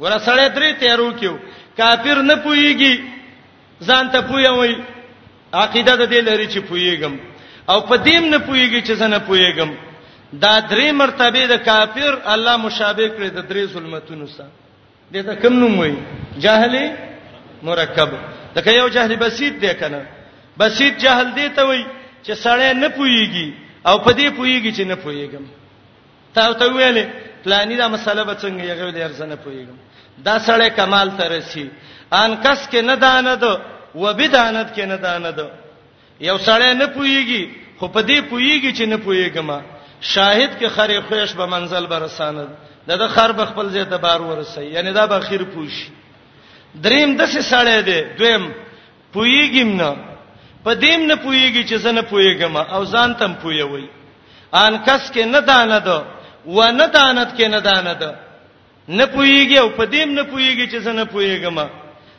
[0.00, 1.34] ورسره درې تیرو کېو
[1.76, 3.16] کافر نه پويږي
[3.82, 4.76] ځان ته پويوي
[5.54, 7.16] عقیده د دې لري چې پويګم
[7.70, 9.70] او په دې نه پويږي چې څنګه پويګم
[10.32, 14.50] دا درې مرتبه د کافر الله مشابه کړی د درې ظلمتونو سره
[15.12, 15.96] دې ته کم نوم وایي
[16.38, 16.76] جهل
[17.62, 18.08] مرکب
[18.56, 20.02] لکه یو جهل بسيط دی کنه
[20.60, 21.84] بسيط جهل دی ته وای
[22.26, 23.54] چې سړی نه پويږي
[23.88, 25.44] او په دې پويږي چې نه پويګم
[26.34, 27.06] تا ته ویلې
[27.44, 29.76] پلانې دا مسله به څنګه یې غوډه ارزنه پويګم
[30.24, 31.68] دا سړی کمال ته رسی
[32.12, 33.56] ان کس کې نه دانه دو
[33.94, 35.48] و بدانت کې نه دانه دو
[36.20, 39.62] یو سړی نه پويږي خو په دې پويږي چې نه پويګم
[40.00, 42.48] شاهد کې خری خوښ به منزل برساند
[42.88, 45.86] دا د خر بخپل زیته بار ورسې یعنی دا به خیر پوشي
[46.84, 48.42] دریم دسه سړی دی دویم
[49.14, 49.90] پویګم نه
[50.64, 53.86] په دیم نه پویږي چې زنه پویګم او ځان تم پویوي
[54.52, 55.98] ان کس کې نه دانه دو
[56.46, 58.10] و نه دانت کې نه دانه دو
[58.88, 61.58] نه پویږي او په دیم نه پویږي چې زنه پویګم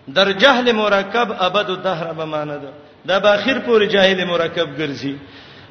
[0.08, 2.72] در جهل مرکب ابد الدهر بمانه ده
[3.06, 5.16] دا به اخر پورې جاهل مرکب ګرځي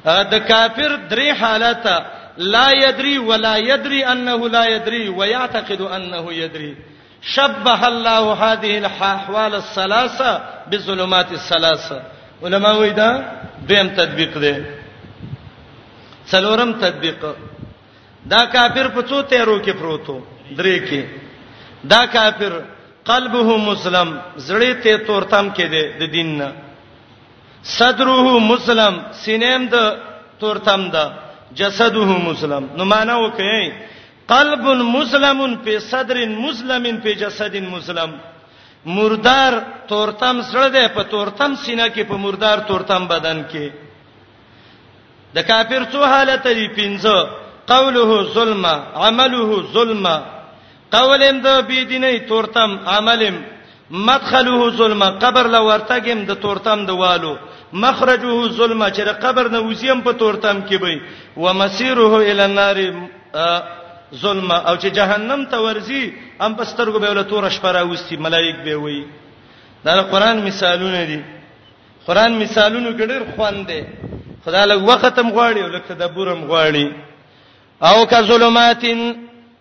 [0.04, 1.86] د کافر درې حالت
[2.38, 6.74] لا يدري ولا يدري انه لا يدري ويعتقد انه يدري
[7.34, 10.32] شبه الله هذه الاحوال الثلاثه
[10.70, 11.98] بظلمات الثلاثه
[12.44, 13.08] علما وای دا
[13.68, 14.54] دیم تطبیق دی
[16.32, 17.22] څلورم تطبیق
[18.32, 20.16] دا کافر په څو تیرو کې پروتو
[20.58, 21.02] درې کې
[21.92, 22.52] دا کافر
[23.10, 24.08] قلبه مسلم
[24.48, 26.48] زړه ته تورتم کې دی د دین نه
[27.78, 29.76] صدره مسلم سینم د
[30.40, 31.04] تورتم ده
[31.58, 33.72] جسده مسلم نو معنا وکي
[34.34, 34.64] قلب
[34.96, 38.10] مسلم په صدر مسلم په جسد مسلم
[38.96, 39.52] مردار
[39.88, 43.66] تورتم سره ده په تورتم سینه کې په مردار تورتم بدن کې
[45.34, 47.16] د کافر څو حالت دي پنځه
[47.72, 48.64] قوله ظلم
[49.06, 50.06] عمله ظلم
[50.90, 53.36] قولم د بی دیني تورتم عملم
[53.90, 57.36] مدخله ظلم قبر لو ورتګم د تورتم د والو
[57.72, 61.00] مخرجه ظلم چې د قبر نه وسیم په تورتم کې وي
[61.36, 62.76] ومسيره الی النار
[64.14, 66.02] ظلم او چې جهنم ته ورځي
[66.40, 69.04] هم پسترګو به ولتور شپره وستي ملائک به وي
[69.84, 71.20] دا قرآن مثالونه دي
[72.06, 73.80] قرآن مثالونه ګډر خوان دي
[74.44, 76.86] خدای له وختم غواړي او لکه تدبرم غواړي
[77.82, 79.14] او که ظلماتن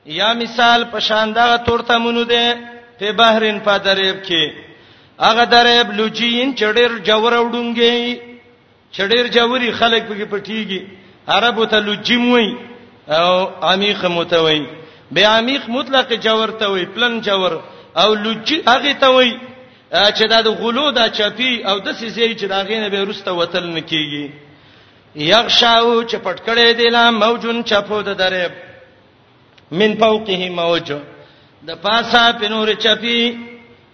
[0.05, 2.53] یا مثال په شاندغه تورته مونږ دي
[2.99, 4.51] په بحرین په دریب کې
[5.19, 8.21] هغه دریب لوجین چډیر جوړ وډونګي
[8.97, 10.81] چډیر جوړي خلک پکې پټيږي
[11.27, 12.53] عربو ته لوجیم وایي
[13.07, 14.65] او عمیق متوي
[15.11, 17.51] به عمیق مطلق جوړ ته وي پلن جوړ
[17.95, 19.33] او لوجي هغه ته وي
[19.93, 23.65] چې دا د غلو د چپی او د سیسې چې داغې نه به رسته وتل
[23.77, 24.29] نکېږي
[25.15, 28.49] یغشاو چې پټکړې دی لا موجون چپو د درې
[29.71, 30.93] من فوقه موج
[31.67, 33.37] د پاسا پنور چپی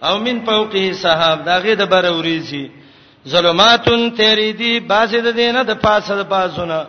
[0.02, 2.66] او من فوقه صحاب داغې د بر اوريزي
[3.28, 6.86] ظلماتن تیری دی بازه د دینه د پاسه د بازونه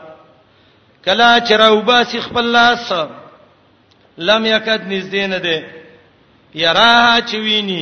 [1.06, 2.92] کلا چروبا سی خپل لاس
[4.28, 5.58] لم یکد نږدې نه دی
[6.56, 7.82] یراها چویني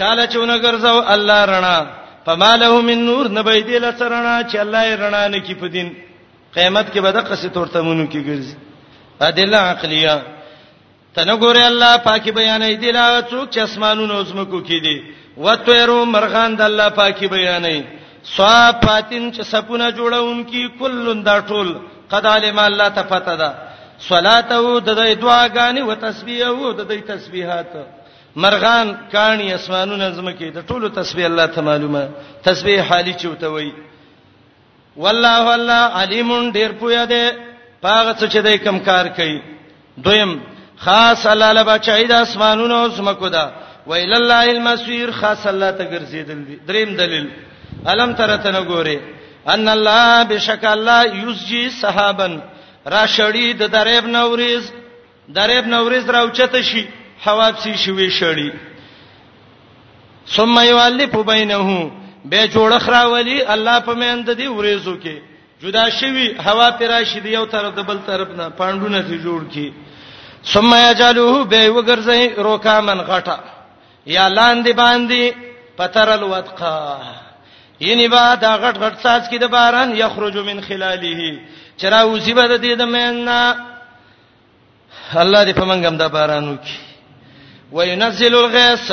[0.00, 1.78] چاله چونه ګرځاو الله رڼا
[2.26, 5.88] فماله من نور نبی دی لسرنا چې الله یې رڼا نه کی په دین
[6.58, 8.56] قیامت کې به د قصې تورته مونږ کې ګرځي
[9.20, 10.22] ادله عقلیه
[11.16, 15.02] تنه ګوره الله پاکي بیانې دی لا څوک چې اسمانونو زمکو کې دی
[15.46, 17.82] وتهرو مرغان د الله پاکي بیانې
[18.36, 21.74] صافاتین چې سپونه جوړون کی کلن دا ټول
[22.12, 23.50] قد علم الله تفتدا
[24.10, 27.72] صلاته د دې دعاګانې او تسبیح او د دې تسبیحات
[28.42, 32.02] مرغان کانی اسمانونه زمکه د ټولو تسبیح الله ته معلومه
[32.44, 33.72] تسبیح حالی چوته وی
[34.96, 37.24] والله والله علیم ډیر پویا ده
[37.82, 39.40] پاغه څه چې دای کم کار کوي
[40.04, 40.32] دویم
[40.84, 43.52] خاص الله لبا چای د اسمانونو او زمکو ده
[43.86, 47.26] ویل الله المسیر خاص الله ته ګرځیدل دي دریم دلیل
[47.86, 52.40] الم ترته نه ګوره ان الله بشک الله یسجی صحابن
[52.86, 54.72] را شړی د دریب نوریز
[55.34, 56.88] دریب نوریز راوچته شي
[57.26, 58.52] حوابسی شوی شړی
[60.28, 61.90] ثم یؤلف بینه
[62.24, 65.14] به جوړخ راولی الله په میند دی وریزو کې
[65.62, 69.72] جدا شوی هوا پیرا شید یو طرف د بل طرف نه پاندونه ته جوړ کی
[70.44, 73.36] ثم یجلوه به وګرځي روکامن غټه
[74.06, 75.34] یا لاندې باندې
[75.78, 77.02] پترل وتقا
[77.88, 81.20] یني با دا غټ غټ ساز کې د باران یخرج من خلاله
[81.80, 83.40] چرا وسیبه د دې د میننا
[85.22, 86.78] الله دې په منګم دا باران وکي
[87.76, 88.90] وينزل الغيث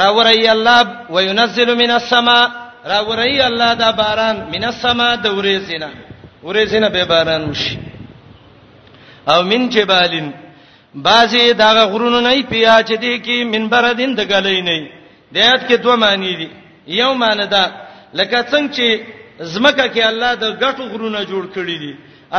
[0.00, 0.82] راوري الله
[1.14, 2.46] وينزل من السماء
[2.92, 5.90] راوري الله دا باران من السماء د وريزنا
[6.42, 7.78] وريزنا به باران وشي
[9.32, 10.28] او من جبالین
[10.94, 14.88] بازي دا غرونو نه پیاچ دي کی منبر دین د غلې نه
[15.34, 16.48] دیات کې دوه معنی دي
[16.86, 17.85] یو معنی ده
[18.20, 18.86] لکه څنګه چې
[19.54, 21.92] زمکه کې الله د غټو غرونه جوړ کړی دي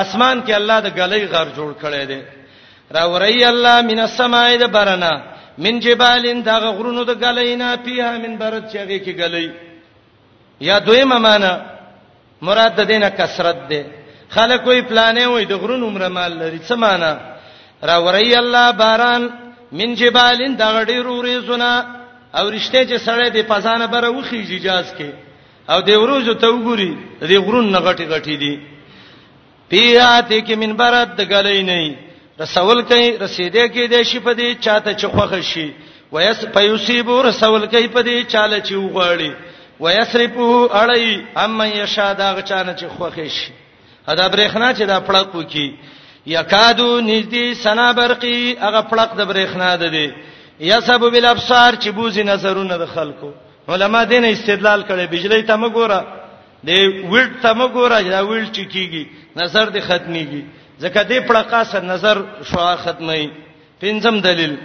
[0.04, 2.22] اسمان کې الله د غلې غر جوړ کړی دی
[2.96, 5.14] را وري الله من السماء د برنا
[5.64, 9.48] من جبالین دا غرونو د غلینا پیه من برد چغه کې غلې
[10.70, 11.54] یا دویمه معنا
[12.42, 13.82] مراد د دینه کثرت دی
[14.36, 17.14] خلک وی پلانې وي د غرونو عمر مال لري څه معنا
[17.90, 19.24] را وري الله باران
[19.72, 21.74] من جبالین دا غډې رورې زونه
[22.40, 25.10] او رښتې چې سړې د پزانه بره وخیږي جاز کې
[25.74, 26.92] او د وروجو ته وګوري
[27.30, 28.54] د غرون نغټي غټي دي
[29.72, 31.82] پیاته کې منبرات د غلې نه
[32.44, 35.68] رسول کوي رسیدې کې د شي په دې چاته چخوخه شي
[36.14, 39.32] ويس پيصيب رسول کوي په دې چاله چې وغړي
[39.84, 40.50] ويسرفه
[40.82, 41.08] علي
[41.46, 43.52] اما يشا دا غچانه چې خوخه شي
[44.20, 45.68] دا برېخنا چې دا پړق وکي
[46.36, 50.08] یکادو نږدې سنا برقي هغه پړق د برېخنا ده دي
[50.70, 53.32] یسب بالابصار چې بوزي نظرونه د خلکو
[53.74, 56.02] علما دین استدلال کړي بجلی ته مګوره
[56.68, 56.70] د
[57.14, 59.04] ویلټ ته مګوره دا ویلټ چکیږي
[59.42, 60.44] نظر دې ختميږي
[60.84, 62.18] ځکه دې پړقاس نظر
[62.52, 63.26] شوا ختمي
[63.82, 64.56] پنځم دلیل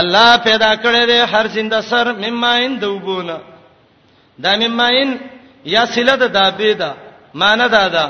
[0.00, 3.36] الله پیدا کړی دی هر زنده سر مماین دوبونه
[4.44, 5.16] دا مماین
[5.74, 6.92] یا سله د دابې دا
[7.42, 8.06] مان دا دا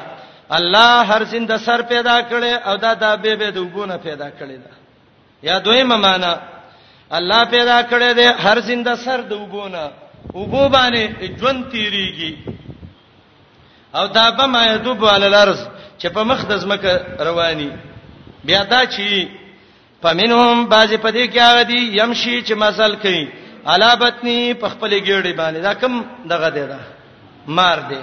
[0.60, 4.72] الله هر زنده سر پیدا کړی او دا دابې به دوبونه پیدا کړی دا
[5.48, 6.34] یا دویمه معنا
[7.18, 9.86] الله پیدا کړی دی هر زنده سر دوبونه
[10.34, 12.38] وبو باندې ژوند تیریږي
[13.94, 15.58] او دا به ما یذوب علی الارض
[15.98, 17.70] چې په مخ د زمکه رواني
[18.44, 19.28] بیا دا چی
[20.02, 23.28] پمنهم بازی پدې کې هغه دی يمشي چې مسل کوي
[23.66, 26.78] علابتنی په خپل ګېړې باندې دا کم دغه دی دا
[27.46, 27.98] مار دی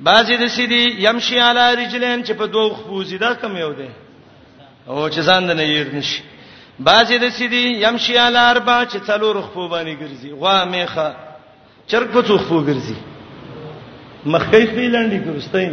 [0.00, 3.88] بازی د سیدی يمشي علی رجلین چې په دوه خپوزي دا کم یو دی
[4.88, 6.22] او چې ځان نه یېر نشي
[6.78, 11.14] بازی د سیدی يمشي علی اربع چې څلور خپو باندې ګرځي غوا میخه
[11.90, 12.96] چرګ په څوخ په ګرځي
[14.34, 15.72] مخې په لاندې ګرځتاین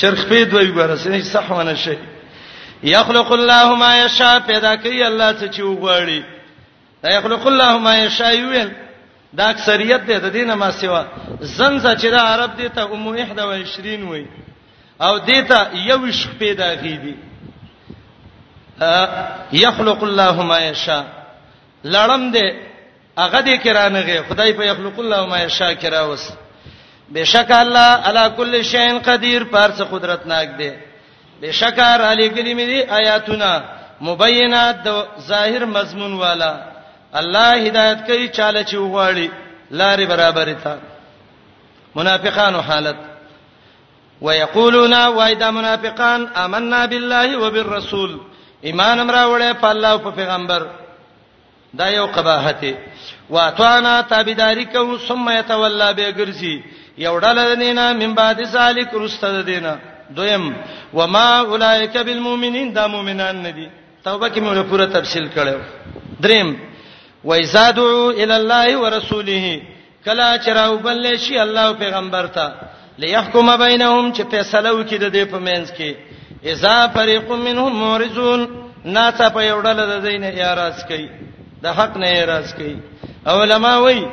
[0.00, 1.96] چرخ په دوی ورسې صحونه شي
[2.84, 6.20] یخلق الله ما یشاء پیدا کوي الله څه چې وغواړي
[7.16, 8.70] یخلق الله ما یشاء ویل
[9.36, 11.04] دا اکثریت دی د دینه ما سیوا
[11.58, 14.26] زنځ چې د عرب دی ته ام 21 وای
[15.00, 17.14] او دیتا یو شخ پیدا غی دی
[19.52, 21.04] یخلق الله ما یشاء
[21.84, 22.46] لړم دی
[23.18, 26.24] هغه دې کرانغه خدای په یخلق الله ما شاکرا وس
[27.14, 30.70] بشک الله علا کل شین قدیر پارس قدرت ناک دی
[31.42, 33.60] بشکر علی کلمې دی آیاتنا
[34.00, 36.52] مبینات د ظاهر مضمون والا
[37.14, 39.28] الله هدایت کوي چاله چې وغواړي
[39.70, 40.78] لارې برابرې تا
[41.94, 42.96] منافقانو حالت
[44.22, 48.20] ويقولون وايدا منافقان آمنا بالله وبالرسول
[48.64, 50.66] ایمان امراوله په الله او په پیغمبر
[51.80, 52.62] دا یو قباحت
[53.34, 56.54] واتوانا تابعداري کوم ثم يتولى به ګرځي
[56.98, 59.74] یو ډل دینه من بعد ذلک رستد دینه
[60.16, 60.44] دویم
[60.94, 63.68] وما اولئک بالمؤمنین دا مؤمنان ندي
[64.04, 65.58] توبه کې موږ پوره تفصیل کړو
[66.20, 66.56] دریم
[67.24, 69.44] وایزادو ال الله ورسوله
[70.04, 72.52] کلا چراو بل شي الله پیغمبر ته
[72.98, 75.90] ليحكم بينهم چې فیصله وکړي د دې په منځ کې
[76.52, 78.40] اذا فريق منهم مورزون
[78.94, 81.08] ناڅه په یو ډله د دینه اعتراض کوي
[81.62, 82.76] د حق نه راز کوي
[83.34, 84.04] علما وایي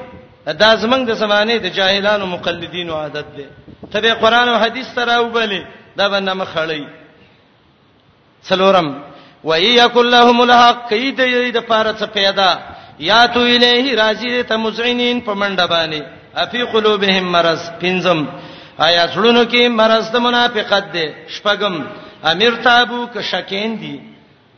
[0.63, 3.45] دا زمنګ د زمانه د جاهلانو مقلدینو عادت ده
[3.91, 5.61] تبه قران او حديث سره وبلې
[5.97, 6.83] دا باندې مخړی
[8.47, 8.87] سلورم
[9.49, 12.51] وَيَكُنْ لَهُمُ الْحَقُّ قید یې د پارڅ پیدا
[13.09, 16.01] یا تو الیه راځي ته مزعنین په منډه باندې
[16.41, 18.19] افی قلوبهم مرض پنزم
[18.87, 21.75] آیا څلونو کې مرض د منافقت ده شپغم
[22.31, 23.95] امیر تابو ک شکین دي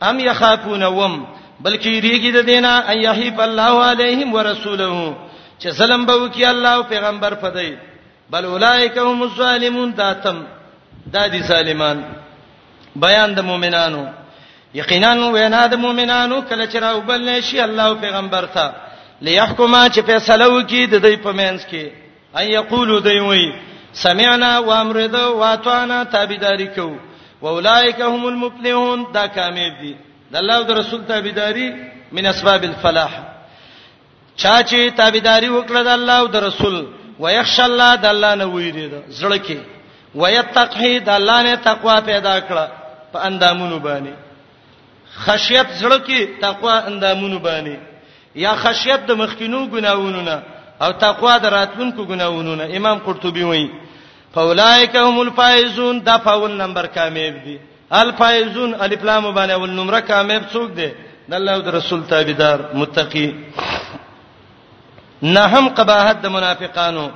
[0.08, 1.14] ام یخافون وم
[1.64, 5.16] بلکې ریګي د دینه ايحيف الله عليهم ورسوله
[5.60, 7.74] چې ظلم به وکي الله او پیغمبر پدای
[8.30, 10.38] بل اولائک هم الظالمون داتم
[11.12, 12.02] دادی ظالمان
[13.04, 14.04] بیان د مؤمنانو
[14.74, 18.72] یقینا وینا د مؤمنانو کله چې راو بل نشي الله او پیغمبر ته
[19.22, 21.84] ليحكم چې فیصله وکي د دوی په منځ کې
[22.38, 23.52] اي یقولو دوی وي
[23.92, 26.92] سمعنا وامرنا واتوانا تابعداري کو
[27.42, 29.94] واولائک هم المفلحون دا کامیاب دي
[30.32, 31.66] د الله او د رسول تابعداري
[32.16, 33.12] من اسباب الفلاح
[34.42, 36.86] چا چې تابعداري وکړه د الله او د رسول
[37.18, 39.58] ويخشى الله د الله نه ویری ده زړه کې
[40.20, 42.64] ويتقي د الله نه تقوا پیدا کړه
[43.12, 44.14] په اندامونو باندې
[45.26, 47.76] خشیت زړه کې تقوا اندامونو باندې
[48.34, 50.42] یا خشیت د مخکینو ګناوونو نه
[50.82, 53.70] او تقوا د راتلونکو ګناوونو نه امام قرطبي وایي
[54.34, 57.58] فاولائک هم الفائزون دا فاول نمبر کامیاب دي
[57.92, 60.88] الفایزون الف لام باندې ول نمره کامیاب څوک دی
[61.28, 63.34] د الله او رسول تابعدار متقی
[65.22, 67.10] نه هم قباحت د منافقانو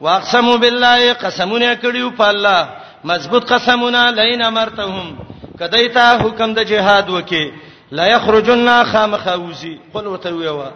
[0.00, 2.68] واقسموا بالله قسمونه کړیو په الله
[3.04, 5.16] مضبوط قسمونه لئن امرتهم
[5.60, 7.52] کدیتا حکم د جهاد وکي
[7.92, 10.70] لا یخرجن خامخوزی قل وتویوا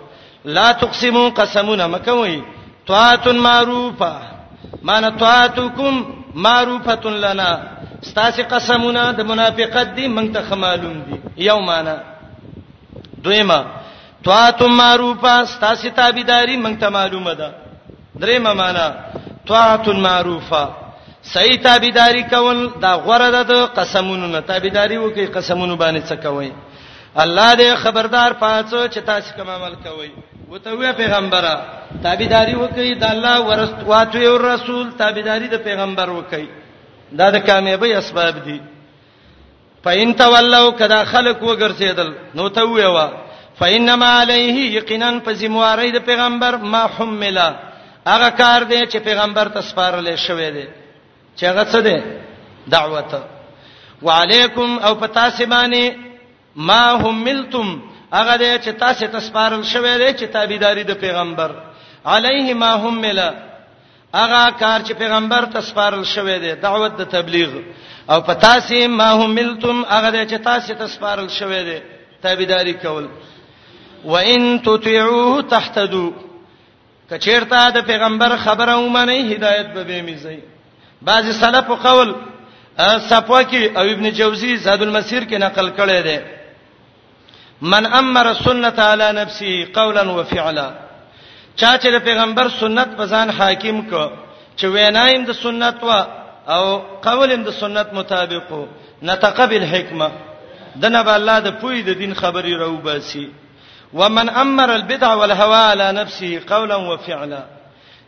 [0.44, 2.42] لا تقسموا قسمونه مکوي
[2.86, 4.12] طاعت معروفه
[4.82, 7.75] معنی طاعتکم معروفه لنا
[8.10, 11.16] ستاسو قسمونه د منافقت دي مونږ ته خمالوم دي
[11.48, 11.96] یو معنا
[13.24, 13.60] دویما
[14.24, 17.48] تواتم معروفه ستاسو تابعداري مونږ ته معلومه ده
[18.22, 18.86] دریمه معنا
[19.46, 20.62] تواتن معروفه
[21.34, 26.52] صحیح تابعداري کول دا غوړه ده د قسمونو نه تابعداري وکي قسمونو باندې څه کوي
[27.24, 30.10] الله دې خبردار پاتو چې تاسو کوم عمل کوئ
[30.50, 31.54] وته وی پیغمبره
[32.02, 36.46] تابعداري وکي د الله ورست واتو رسول تابعداري د پیغمبر وکي
[37.12, 38.60] دا د کامیابی اسباب دي
[39.84, 43.08] فإن تولوا کدا خلق وګرځیدل نو ته ویوا
[43.58, 47.52] فإنما علیه یقینا فزمواری د پیغمبر ما حملا
[48.06, 50.66] هغه کار دی چې پیغمبر ته سپارل شوی دی
[51.36, 52.02] چې هغه څه دی
[52.66, 53.12] دعوت
[54.02, 55.90] وعلیکم او پتاسبانی
[56.56, 57.80] ما حملتم
[58.12, 61.50] هغه دی چې تاسو ته سپارل شوی دی چې تابعداري د پیغمبر
[62.06, 63.30] علیه ما حملا
[64.14, 67.48] هغه کار چې پیغمبر ته سپارل شوی دی دعوت د تبلیغ
[68.10, 71.78] او په تاسو ما هم ملتم هغه چې تاسو ته سپارل شوی دی
[72.22, 73.08] تابعداري کول
[74.04, 76.10] وان تطيعوه تهتدوا
[77.10, 80.38] کچیرته د پیغمبر خبره ومني هدایت به به میځي
[81.02, 82.14] بعض سلف قول
[83.08, 86.18] صفوکی او ابن جوزی زاد المسیر کې نقل کړی دی
[87.60, 90.85] من امر السنه علی نفسه قولا وفعلا
[91.56, 94.04] چا چې د پیغمبر سنت په ځان حاکم کو
[94.58, 96.00] چې وینایم د سنت وا
[96.54, 96.64] او
[97.08, 98.50] قولم د سنت مطابق
[99.08, 100.10] نتقبل حکمه
[100.82, 103.28] دنه به الله د پوی د دین خبري راو باسي
[103.94, 107.42] ومن امر البدع والهوى على نفسه قولا وفعلا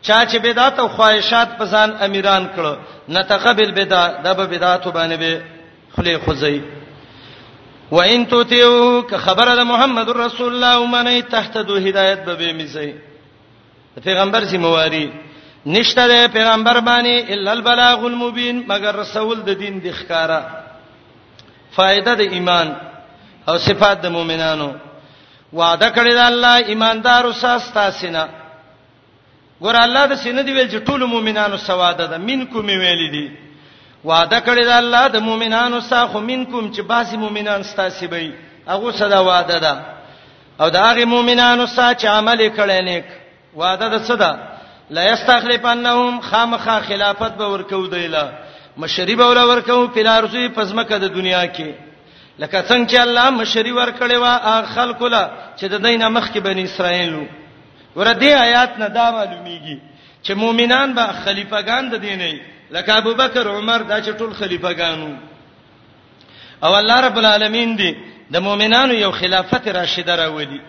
[0.02, 2.74] چا چې بدعت او خواهشات په ځان امیران کړو
[3.08, 5.42] نتقبل بدع د به بدعت باندې به
[5.96, 6.60] خلی خزی
[7.90, 12.92] وان تطيعوا كخبر محمد رسول الله ومن تحت هدايت به میزي
[14.04, 15.06] پیغمبر سي مواري
[15.66, 20.40] نشته د پیغمبر باندې الا البلاغ المبين مگر رسول د دین د ښکارا
[21.76, 22.68] فائدہ د ایمان
[23.48, 24.68] او صفات د مؤمنانو
[25.52, 28.26] وعده کړی د الله ایماندارو ساستا سینا
[29.62, 33.26] ګور الله د سینې دی ویل چې ټول مؤمنانو سواده ده منکم ویل دي
[34.04, 38.34] وعده کړی د الله د مؤمنانو ساخو منکم چې باسي مؤمنان ستاسي بي
[38.68, 39.74] هغه صدا وعده ده
[40.60, 43.04] او د هغه مؤمنانو سا چې عمل کړي نیک
[43.56, 44.32] وعده د صدا
[44.90, 48.30] لا یستخلفنهم خامخ خلافت به ورکو دیلا
[48.76, 51.66] مشری به ور ورکو پلارځي پزمکه د دنیا کې
[52.38, 56.38] لکه څنګه چې الله مشری ور کړې وا خلق لا چې د دینه مخ کې
[56.42, 57.14] بنی اسرائیل
[57.96, 59.78] ور دې آیات نه دا معلومیږي
[60.24, 62.32] چې مؤمنان به خلیفګان د دینې
[62.70, 65.12] لکه ابوبکر عمر دا چې ټول خلیفګانو
[66.64, 67.94] او الله رب العالمین دی
[68.32, 70.60] د مؤمنانو یو خلافت راشده راوړي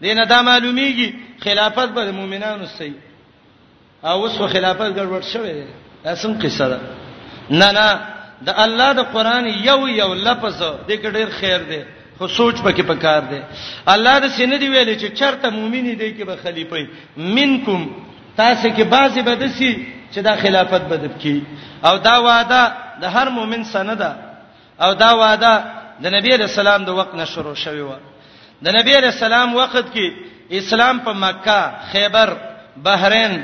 [0.00, 1.08] دینه دا معلومیږي
[1.44, 2.92] خلافت به مؤمنانو سي
[4.08, 5.64] او اوس خلافت ګډوډ شوی دی
[6.12, 6.78] اسم قصه ده
[7.60, 7.86] نه نه
[8.46, 11.80] د الله د قران یو یو لفظ د ګډیر خیر دی
[12.18, 13.40] خو سوچ پکې پکار دی
[13.92, 16.84] الله د سینې دی ویل چې چرته مؤمنی دی کې به خلیفې
[17.36, 17.80] منکم
[18.40, 19.72] تاسو کې بعضی به دسی
[20.12, 21.42] چې دا خلافت بدب کی
[21.88, 22.62] او دا وعده
[23.02, 24.12] د هر مؤمن سند ده
[24.86, 25.52] او دا وعده
[26.02, 27.92] د نبی رسول الله د وخت نه شروع شوی و
[28.64, 30.06] د نبی رسول الله وخت کې
[30.50, 32.34] اسلام په مکه خیبر
[32.82, 33.42] بحرین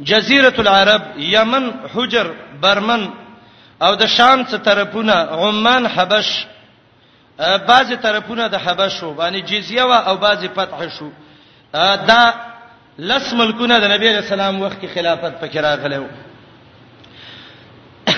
[0.00, 2.26] جزیره العرب یمن حجر
[2.60, 3.06] برمن
[3.80, 6.46] او د شام څخه طرفونه عمان حبش
[7.68, 11.10] بعضی طرفونه د حبشو باندې جزیه وا او بعضی فتح شو
[12.08, 12.32] دا
[12.98, 16.06] لس ملکونه د نبی رسول الله وخت کې خلافت پکې راغله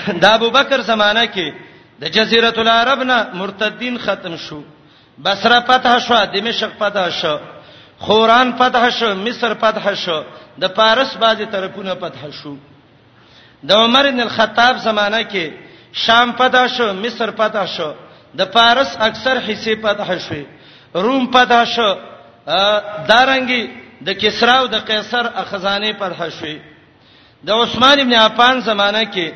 [0.21, 1.53] د ابوبکر زمانہ کې
[2.01, 4.61] د جزیره العرب نه مرتدین ختم شو
[5.23, 7.37] بصره فتح شو دمشق فتح شو
[7.99, 10.21] خوران فتح شو مصر فتح شو
[10.61, 12.55] د پارس باندې طرفونه فتح شو
[13.69, 15.51] د عمر بن الخطاب زمانہ کې
[16.03, 17.91] شام فتح شو مصر فتح شو
[18.39, 20.41] د پارس اکثر حصے فتح شو
[21.03, 21.89] روم فتح شو
[23.07, 23.69] دارنګي
[24.01, 26.55] د دا کسرا او د قیصر خزانه فتح شو
[27.47, 29.31] د عثمان ابن عفان زمانہ کې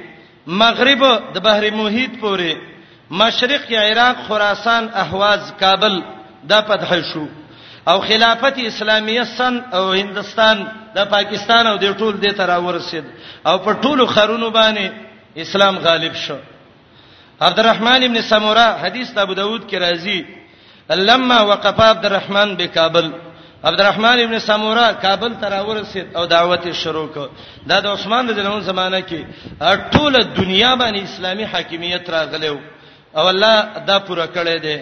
[0.63, 1.03] مغرب
[1.33, 2.53] د بحر محیط پورې
[3.19, 5.95] مشرق یا عراق خراسان اهواز کابل
[6.51, 7.25] دا فتح شو
[7.89, 10.57] او خلافت اسلامیه سن او هندستان
[10.95, 13.03] د پاکستان او د ټول د تر ورسید
[13.45, 14.85] او په ټولو خرونو باندې
[15.43, 16.35] اسلام غالب شو
[17.41, 20.19] عبدالرحمن ابن سموره حدیث ابو داود کې راځي
[20.91, 23.11] لما وقف عبدالرحمن بکابل
[23.63, 27.27] عبدالرحمن ابن سموره کابل تر ورسید او دعوت شروع کړ
[27.69, 29.21] دا د عثمان رضی الله عنه زمانہ کې
[29.93, 32.59] ټوله دنیا باندې اسلامي حاکمیت راغلو
[33.17, 33.55] او الله
[33.89, 34.77] دا پوره کړی دی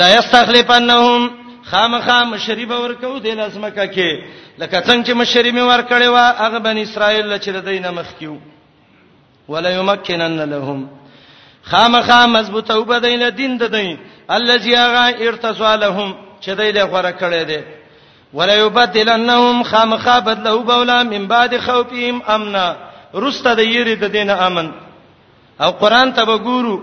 [0.00, 4.24] لا یستخلفنهم خامخا مشری به ورکو د لازمکه کې
[4.58, 8.36] لکه څنګه چې مشری می ورکړې وا هغه بن اسرائیل چې د دینه مخ کیو
[9.52, 10.80] ولا یمکنن لهم
[11.70, 13.96] خامخا مضبوطه وبدین دین ددین
[14.38, 17.64] الذي هغه ارتسوا لهم چې دې له غره کړې ده
[18.40, 22.66] ولا یبدلنهم خامخا بدلو بولا من بعد خوفهم امنا
[23.14, 24.72] رسته د یری د دینه امن
[25.60, 26.78] او قران ته وګورو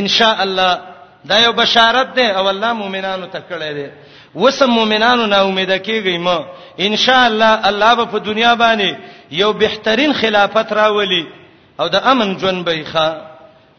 [0.00, 0.91] ان شاء الله
[1.28, 3.86] دا یو بشارت ده او الله مؤمنانو ته کړی دی
[4.36, 6.44] وسم مؤمنانو نه امید کیږي ما
[6.80, 8.90] ان شاء الله الله به په دنیا باندې
[9.30, 11.26] یو بهترین خلافت راولي
[11.80, 13.08] او د امن جون به ښه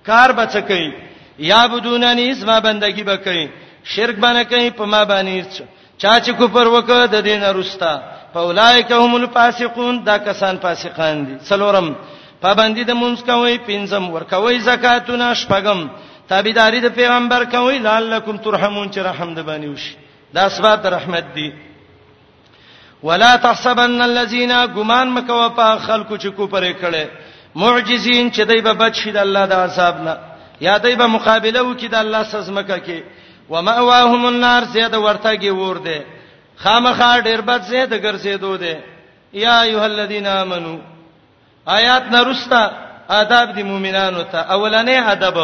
[0.08, 0.94] کار به څه کوي
[1.40, 3.50] یا بدونانی اسما بندگی به کوي
[3.84, 5.62] شرک باندې کوي په ما باندې
[5.98, 8.02] چا چې کوپر وکړه د دین رستا
[8.34, 11.96] فاولائک هم الفاسقون دا کسان فاسقان دي څلورم
[12.42, 15.80] پابندی د مونږ کوي پنځم ورکوي زکاتونه شپږم
[16.34, 19.94] تابعداري د پیغمبر کوي لعلکم ترحمون چې رحم د باندې وشي
[20.36, 21.50] دا اسباب رحمت دي
[23.08, 27.06] ولا تحسبن الذين غمان مکوا په خلکو چې کو پرې کړي
[27.56, 30.16] معجزین چې دای به بچی د الله د عذاب نه
[30.68, 33.04] یا دای به مقابله وکړي د الله سزمکه کې
[33.50, 36.00] ومأواهم النار زیاده ورتګي ور دي
[36.64, 38.76] خامخا ډیر بد زیاده ګرځېدو دي
[39.44, 40.74] یا ایه الذین آمنو
[41.78, 42.64] آیات نرستا
[43.20, 45.40] آداب دي مؤمنانو ته اولنې ادب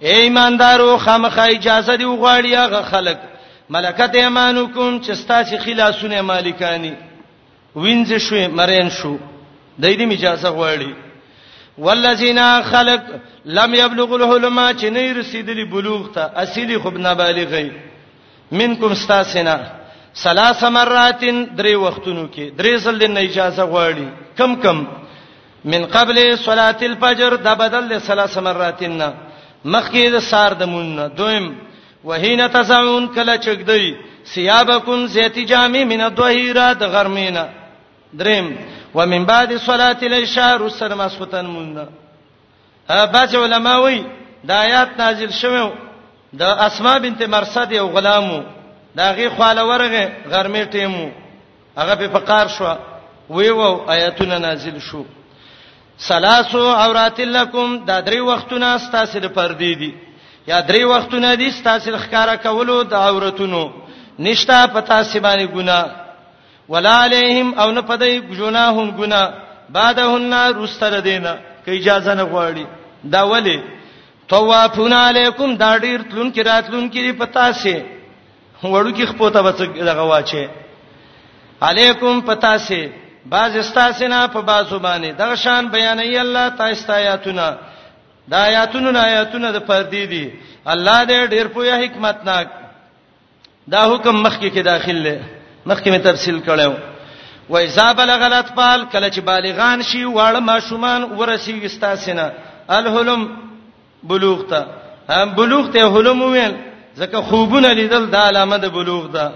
[0.00, 3.18] اے ایماندارو خامخا اجازه دی وغواړی هغه خلک
[3.76, 6.92] ملکت ایمانکم چې ستاسو خلاصونه مالکانی
[7.76, 9.16] وینځ شوې مرین شو
[9.78, 10.92] دای دې اجازه غواړي
[11.78, 13.02] والذین خلق
[13.56, 17.68] لم یبلغوا الحلم چې نه رسیدلی بلوغ ته اصلي خوب نابالغی
[18.52, 19.58] منکم استاسنا
[20.24, 21.22] ثلاث مرات
[21.56, 24.84] درې وختونو کې درې ځل نه اجازه غواړي کم کم
[25.64, 29.12] من قبل صلاه الفجر دا بدل له ثلاث مراتنا
[29.64, 31.46] مخکې د سار د مون دویم
[32.04, 33.94] وهین تسعون کله چګدی
[34.32, 37.46] سیابکم زیتی جامی من الدویرا د غرمینا
[38.12, 38.46] دریم
[38.94, 41.78] ومن بعد صلاه العشاء رسل مسوتن مون
[42.88, 44.02] اباج علماوی
[44.44, 45.70] د آیات نازل شوه
[46.38, 48.42] د اسماء بنت مرصد یو غلامو
[48.96, 51.10] دا غي خاله ورغه غرمې ټیمو
[51.76, 52.72] هغه په فقار شو
[53.30, 55.04] وی وو آیاتونه نازل شوه
[55.98, 59.90] سلاسو عورات لکم دا درې وختونه ستاسو د پردې دي
[60.50, 63.62] یا درې وختونه دي ستاسو ښکارا کولو د عورتونو
[64.26, 65.80] نشتا پتا سیمانی ګنا
[66.72, 69.22] ولا علیهم او نه پدای ګناهم ګنا
[69.76, 71.32] بعدهن رستر دینا
[71.64, 72.66] که اجازه نه غواړي
[73.12, 73.58] دا ولی
[74.28, 77.76] طوافون علیکم دا ډیر تلون کې راتلون کې پتا سي
[78.62, 79.58] وړو کې خپوتا بچ
[79.90, 80.44] دغه واچي
[81.68, 82.82] علیکم پتا سي
[83.30, 87.56] بعض استاسنا په بازو باندې دغه شان بیانې الله تاسو آیاتونه
[88.28, 90.24] دا آیاتونه نه آیاتونه د پردې دي
[90.74, 92.46] الله دې ډېر پوهه حکمت ناک
[93.74, 95.16] دا حکم مخکې کې داخل لې
[95.70, 96.70] مخکې مې تفصیل کړو
[97.48, 102.30] و اذا بلغ الاطفال کله چې بالغان شي واړه ماشومان ورسیږي استاسنا
[102.78, 103.28] الحلم
[104.02, 104.66] بلوغ ته
[105.10, 106.54] هم بلوغ ته حلم ویل
[107.00, 109.32] ځکه خوبونه لیدل د علامه د بلوغ ده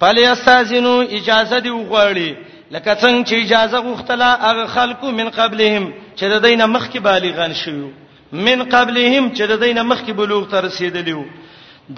[0.00, 2.30] پلی استازینو اجازه دی وغواړي
[2.74, 5.84] لکه څنګه چې اجازه غوښتله هغه خلکو من قبلهم
[6.18, 7.90] چې د دینه مخکې بالغان شيو
[8.32, 11.24] من قبلهم چې د دینه مخکې بلوغ ته رسیدلی وو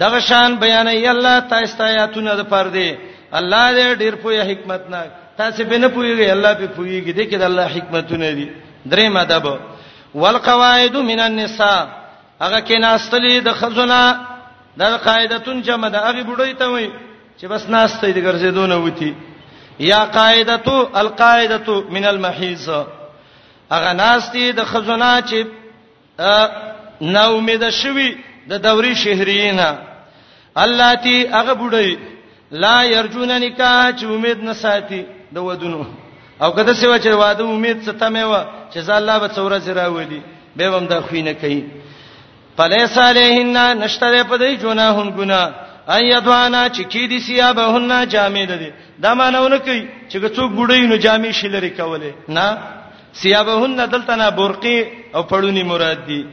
[0.03, 2.97] دغه شان بیانې الله تاسو آیاتونه د پردې
[3.39, 5.09] الله دې ډېر پوهه حکمت ناک
[5.41, 8.49] تاسو به نه پوهیږئ الله به پوهیږي دې کې د الله حکمتونه دي
[8.89, 9.45] درې مدب
[10.21, 11.87] والقواعد من النساء
[12.41, 13.99] هغه کې ناستلې د خزونه
[14.79, 16.89] د قاعدتون جمع د هغه بډوي ته وي
[17.39, 19.13] چې بس ناستې د ګرځېدونه وتی
[19.79, 22.69] یا قاعدتو القاعدتو من المحیز
[23.71, 25.45] اغه ناستی د خزونه چې
[27.01, 28.15] نو امید شوی
[28.49, 29.75] د دوري شهرینا
[30.57, 31.97] الله تی هغه بډای
[32.51, 35.85] لا يرجون نکاح چې امید نه ساتي د ودونو
[36.41, 38.43] او کده سیوا چې واده امید ستمه و
[38.73, 40.21] چې ځا الله به څوره زرا ودی
[40.55, 41.63] به هم دا خوینه کوي
[42.57, 45.49] پلیس علیهن نشتره پدې جناحون ګنا
[45.95, 51.31] ایدوانا چې کی دي سیابهن جامې ده دا مانونه کوي چې څوک بډای نو جامې
[51.39, 52.47] شلري کوله نه
[53.19, 54.77] سیابهن دلتنا برقي
[55.15, 56.23] او پړونی مراد دي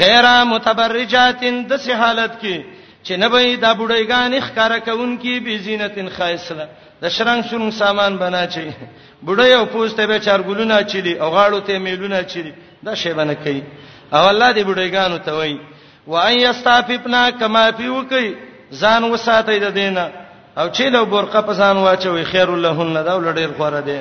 [0.00, 2.56] غیر متبرجاتن د سه حالت کې
[3.04, 6.66] چې نه به دا بډایګان ښکارا کوونکی به زینتن خاصله
[7.02, 8.70] د شرنګ شون سامان بنا چي
[9.26, 12.52] بډای او پوسټه به چارګلونه چي او غاړو ته میلونه چي
[12.84, 13.62] دا شی باندې کوي
[14.12, 15.58] او الله دې بډایګانو ته وایي
[16.06, 18.28] وای استعففنا کما فیوکي
[18.72, 20.12] ځان وساتې د دینه
[20.58, 24.00] او چې دا برقه پسان واچوي خیر لهن دا ولډیر غوړه دی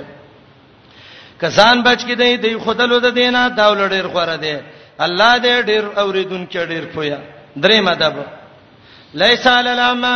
[1.42, 4.56] کسان بچ کې دی دی خدلو د دینه دا ولډیر غوړه دی
[5.06, 7.20] الله دې ډیر اوریدونکو ډیر پویا
[7.60, 8.14] درې مدب
[9.22, 10.16] لیس علی الاما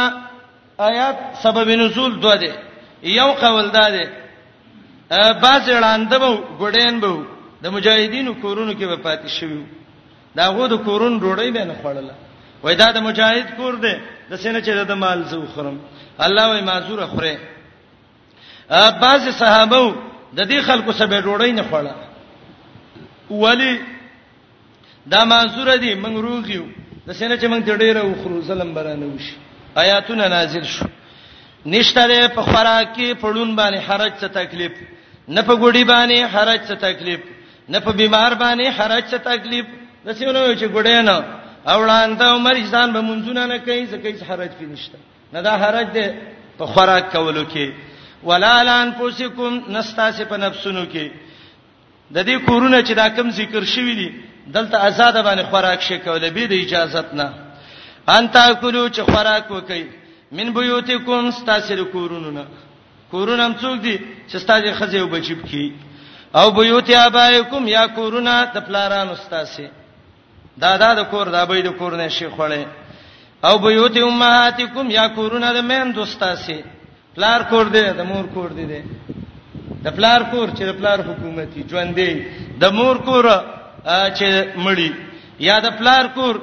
[0.79, 2.51] آیات سبب نزول دوه دی
[3.15, 4.05] یو قول دا دی
[5.41, 7.23] باز وړاند به ګډین به
[7.63, 9.63] د مجاهدینو کورونو کې به پاتې شوی
[10.35, 12.13] دا غو د کورون ډوړې به نه خړله
[12.63, 13.93] وای دا د مجاهد کور دی
[14.29, 15.77] د سینې چې د مال زو خرم
[16.25, 17.37] الله وای معذور خوره
[19.01, 19.95] بعض صحابه
[20.35, 21.95] د دې خلکو سبه ډوړی نه خوړه
[23.31, 23.79] ولی
[25.11, 26.63] دا معذور دي موږ روغیو
[27.07, 29.35] د سینې چې موږ ډېره وخرو ظلم برانه وشي
[29.75, 30.85] آیاتونه نازل شو
[31.65, 34.71] نشته په خوراکي پړون باندې حرج څه تکلیف
[35.27, 37.19] نه په ګوډي باندې حرج څه تکلیف
[37.69, 39.65] نه په بیمار باندې حرج څه تکلیف
[40.05, 41.23] دسیونه چې ګډې نه
[41.67, 44.97] اوړان ته مریضان به منځونه نه کوي ځکه هیڅ حرج پې نشته
[45.33, 46.05] نه دا حرج ده
[46.57, 47.67] په خوراک کولو کې
[48.29, 51.05] ولا لان پوسکم نستاس په نفسونو کې
[52.15, 54.09] د دې کورونه چې دا کم ذکر شوی دي
[54.55, 57.27] دلته آزاد باندې خوراک شي کولای به د اجازهت نه
[58.15, 59.85] ان تاکلو چې خوراک وکړي
[60.37, 62.45] من بیوتکم ستاسو کورونو نه
[63.11, 63.97] کورونه هم څوک دي
[64.29, 65.65] چې ستاسو خزیو بچب کی
[66.39, 69.63] او بیوت ابائکم یا کورونه د پلارانو ستاسو
[70.65, 72.63] دادا د کور د ابې د کور نه شي خوړې
[73.47, 76.57] او بیوت امهاتکم یا کورونه د مین دوستاسي
[77.15, 78.65] پلار کور دی د مور کور دی
[79.85, 82.11] د پلار کور چې د پلار حکومتي ژوند دی
[82.61, 83.25] د مور کور
[84.17, 84.25] چې
[84.65, 84.89] مړی
[85.47, 86.35] یا د پلار کور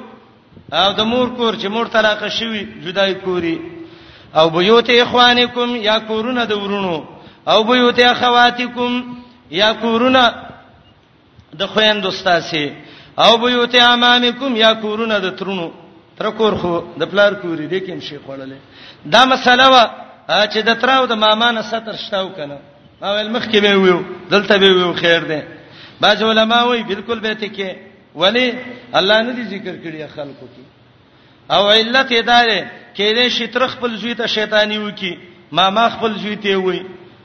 [0.81, 3.57] او د مور کور چې مور طلاق شوی جدای کوري
[4.37, 6.97] او بیوت اخوانکم یا کورونه د ورونو
[7.51, 8.93] او بیوت اخواتکم
[9.61, 10.23] یا کورونه
[11.59, 12.65] د خويندو ستاسي
[13.23, 15.69] او بیوت امامکم یا کورونه د ترونو
[16.17, 20.59] تر کور خو د پلار کورې دې کې هم شي خړلې دا مسله وا چې
[20.69, 22.57] د تراو د ماما نه ستر شتاو کنه
[23.01, 23.99] ما ول مخ کې به ویو
[24.31, 25.47] دلته به ویو خیر ده
[26.05, 27.77] بعض علما وایي بالکل به ته کې
[28.23, 28.45] ولی
[29.01, 32.59] الله نه دي ذکر کړی خلکو کې او علت یې داره
[32.95, 35.11] کې دې شي تر خپل زوی ته شیطانی وکی
[35.59, 36.79] ماما خپل زوی ته وایي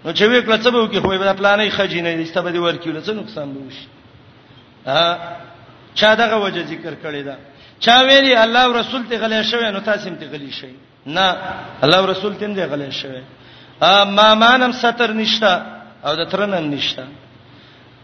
[0.05, 3.55] نو چې وکړه څه به وکي خو به پلانې خجینې دسته به ورکیول څه نقصان
[3.55, 3.88] به وشي
[4.86, 5.18] ا
[6.01, 7.36] چا دغه وجه ذکر کړی ده
[7.85, 10.68] چا ویلي الله او رسول ته غلې شوی نو تاسو هم ته غلې شئ
[11.16, 11.26] نه
[11.85, 13.22] الله او رسول ته هم ته غلې شوی
[13.91, 15.55] ا ما مانم ستر نشتا
[16.07, 17.03] او د ترنم نشتا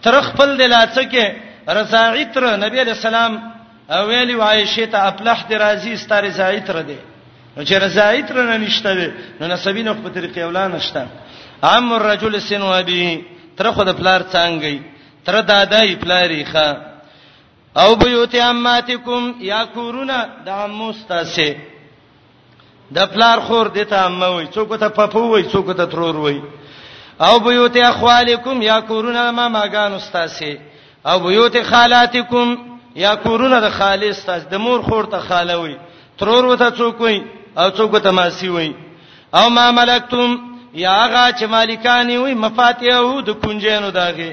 [0.02, 1.24] تر خپل دلاته کې
[1.78, 3.32] رضاعی تر نبی علیہ السلام
[4.08, 6.98] ویلی عائشه ته افلح درازی ستار رضاعی تر دی
[7.56, 8.90] نو چې رضاعی تر نه نشته
[9.40, 11.02] نو نسبینو په طریقې اولان نشته
[11.62, 13.04] عم الرجل سن وبي
[13.56, 14.74] تر خو د پلار څنګه
[15.26, 16.68] تر دادای پلاری ښا
[17.76, 21.48] او بیوت اماتکم یا کورونا د اموستاسه
[22.94, 26.40] د پلار خور دته اموي څوک ته پپو وي څوک ته ترور وي
[27.26, 30.52] او بیوت اخوالکم یا کورونا ما ماګان استاسه
[31.08, 32.48] او بیوت خالاتکم
[33.04, 35.74] یا کورونا د خالص تاس د مور خور ته خاله وي
[36.18, 37.18] ترور وته څوک وي
[37.60, 38.72] او څوک ته ماسی وي
[39.38, 40.30] او ما ملکتم
[40.84, 44.32] یا هغه چې مالکانی وي مفاتیح او د کنجینو داغه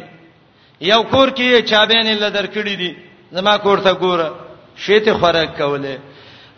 [0.92, 2.92] یو کور کې چابین لدر کړی دي
[3.36, 4.28] زما کور ته ګوره
[4.86, 5.96] شیته خوراک کوله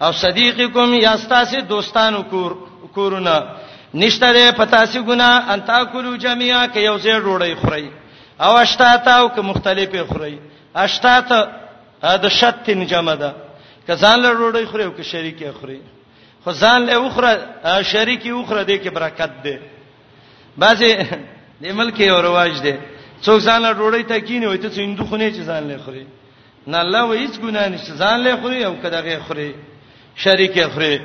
[0.02, 2.52] او صدیقکم یاستاسه دوستانو کور
[2.96, 3.36] کورونه
[3.94, 7.90] نشته ده پتاسي ګنا انتا کولو جميعا کې یو ځای ډوړی خوري
[8.42, 10.38] او اشتاته او که مختلفې خوري
[10.76, 11.40] اشتاته
[12.24, 13.34] دا شت جمع ده
[13.88, 15.80] کزان له ډوړی خوري او که شریکي خوري
[16.44, 17.32] خو ځان له اوخره
[17.94, 19.60] شریکي اوخره دې کې برکت ده
[20.58, 20.94] بعضي
[21.62, 22.78] د ملک یو رواج ده
[23.26, 26.08] څوک ځان له ډوړی تکینه وي ته څو هندو خونه چې ځان له خوري
[26.68, 29.52] نه الله و هیڅ ګناه نشته ځان له خوري او کداغه خوري
[30.24, 31.00] شریک خوري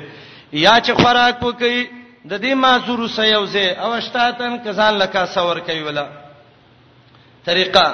[0.65, 1.87] یا چې خوراک وکي
[2.27, 6.05] د دې ماسور سيوزه او شتاتن کزان لکا سور کوي ولا
[7.45, 7.87] طریقه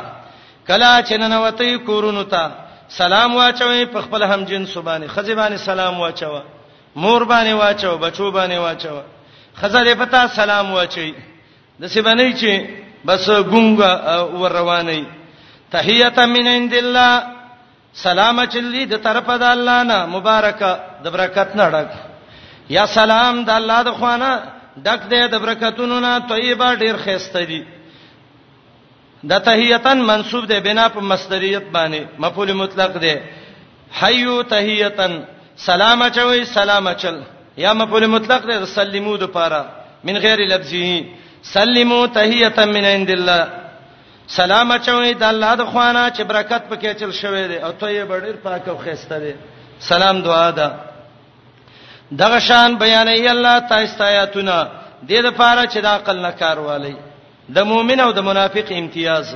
[0.68, 2.52] کلا چې نن وته کورونو ته
[2.90, 6.42] سلام واچوي په خپل هم جن سبانه خزبانه سلام واچو
[6.96, 9.02] مور باندې واچو بچو باندې واچو
[9.56, 11.14] خزر پتا سلام واچي
[11.82, 12.66] د سبنه چې
[13.06, 13.80] بس ګونګ
[14.40, 15.06] ور رواني
[15.72, 17.39] تحیته من عند الله
[17.94, 20.72] سلام چلی د طرفه د الله نه مبارکه
[21.04, 21.90] د برکت نه ډک
[22.78, 24.32] یا سلام د الله د خوانه
[24.86, 27.62] ډک دی د برکتونو نه طیبه ډیر خسته دي
[29.30, 33.16] د تحیتن منسوب دی بنا په مصدریت باندې مفعول مطلق دی
[34.02, 35.22] حیو تحیتن
[35.58, 37.18] سلام چوي سلام چل
[37.58, 39.62] یا مفعول مطلق دی سلمو د پاره
[40.04, 41.04] من غیر لفظی
[41.44, 43.69] سلمو تحیتن من عند الله
[44.38, 48.36] سلام اچوي د الله د خوانه چې برکت پکې چل شوی دی او طیب ډیر
[48.46, 49.34] پاک او خسته دی
[49.90, 50.68] سلام دعا ده
[52.22, 54.58] دغه شان بیانې الله تاسو آیاتونه
[55.08, 56.96] د دې لپاره چې د عقل نه کار والی
[57.56, 59.36] د مؤمن او د منافق امتیاز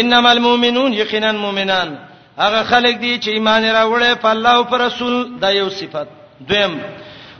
[0.00, 1.90] انما المؤمنون یقینا مؤمنان
[2.38, 6.08] هغه خلک دي چې ایمان راوړې په الله او پر رسول دا یو صفت
[6.48, 6.78] دویم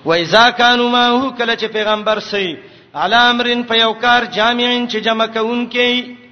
[0.05, 2.47] و اذا كانوا ما هو کله چې پیغمبر سي
[3.07, 6.23] علی امرن په یو کار جامعین چې جمع کون کې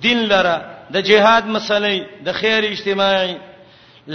[0.00, 0.56] دین لره
[0.94, 3.36] د جهاد مسلې د خیر اجتماعي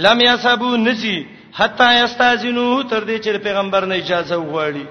[0.04, 1.18] لم یسبو نسی
[1.58, 4.86] حتا یستاذینو تر دې چې پیغمبر نه اجازه وغواړي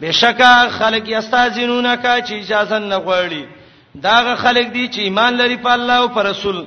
[0.00, 3.42] بشکا خلک یستاذینون کا چې اجازه نه غواړي
[4.08, 6.64] داغه خلک دي چې ایمان لري په الله او پر رسول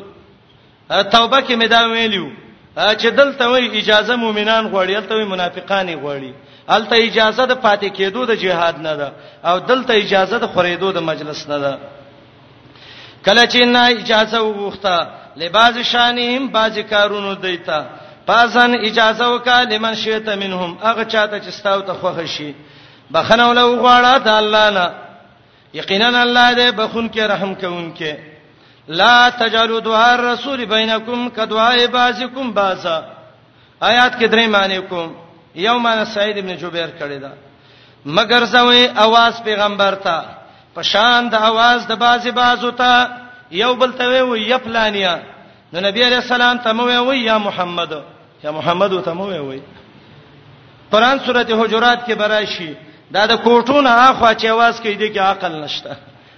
[1.11, 2.27] توبه کې مدا ویلیو
[2.75, 6.31] چې دلته وی اجازه مؤمنان غواړي دلته وی منافقان غواړي
[6.69, 9.11] دلته اجازه د پاتې کېدو د جهاد نه ده
[9.45, 11.73] او دلته اجازه د خورېدو د مجلس نه ده
[13.25, 15.07] کله چې نه اجازه وغوښته
[15.37, 17.79] لباس شانهم باز کارونو دیتا
[18.27, 22.55] پاسن اجازه وکا لمن شئت منهم هغه چاته چې ستاو ته خوښ شي
[23.13, 24.91] بخنه ولو غواړه د الله نه
[25.73, 28.13] یقینا الله دې بخون کې رحم کوونکې
[28.87, 33.01] لا تجعلوا دعاء الرسول بينكم كدعاء بعضكم بعضا
[33.91, 35.13] آیات کې درې معنی کوم
[35.55, 37.31] یو معنی سعید ابن جبیر کړی دا
[38.05, 40.40] مگر زوی आवाज پیغمبر ته
[40.75, 43.09] پشان د आवाज د بازي بازو ته
[43.63, 45.15] یو بل ته وی یفلانیا
[45.73, 47.91] نو نبی علیہ السلام ته مو وی یا محمد
[48.43, 49.59] یا محمد ته مو وی
[50.91, 52.71] قران سورته حجرات کې براشي
[53.13, 55.91] دا د کوټونو اخوا چې आवाज کوي د کې عقل نشته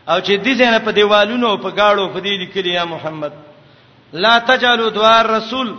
[0.09, 3.31] او چې دې ځنه په دیوالونو په گاړو په دې لیکلی یا محمد
[4.25, 5.73] لا تجلو دوار رسول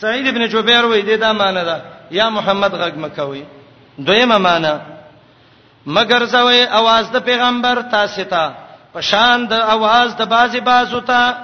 [0.00, 1.82] سعید ابن جبیر وی دې دا معنی ده
[2.20, 3.44] یا محمد غږ مکوي
[3.98, 4.74] دویمه معنی
[5.86, 8.52] مگر زوی आवाज د پیغمبر تاسو ته
[8.94, 11.34] پشان د आवाज د بازي بازو ته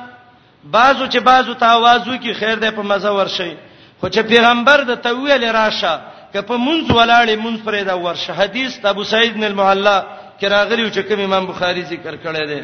[0.70, 3.56] بازو چې بازو ته आवाज وکي خیر ده په مزه ورشي
[4.00, 6.00] خو چې پیغمبر د تویل راشه
[6.32, 10.02] که په منځ ولاړې منځ پرې دا ورشه حدیث ابو سعید بن المعلا
[10.40, 12.62] کراغلی چې کوم امام بخاری ذکر کړی دی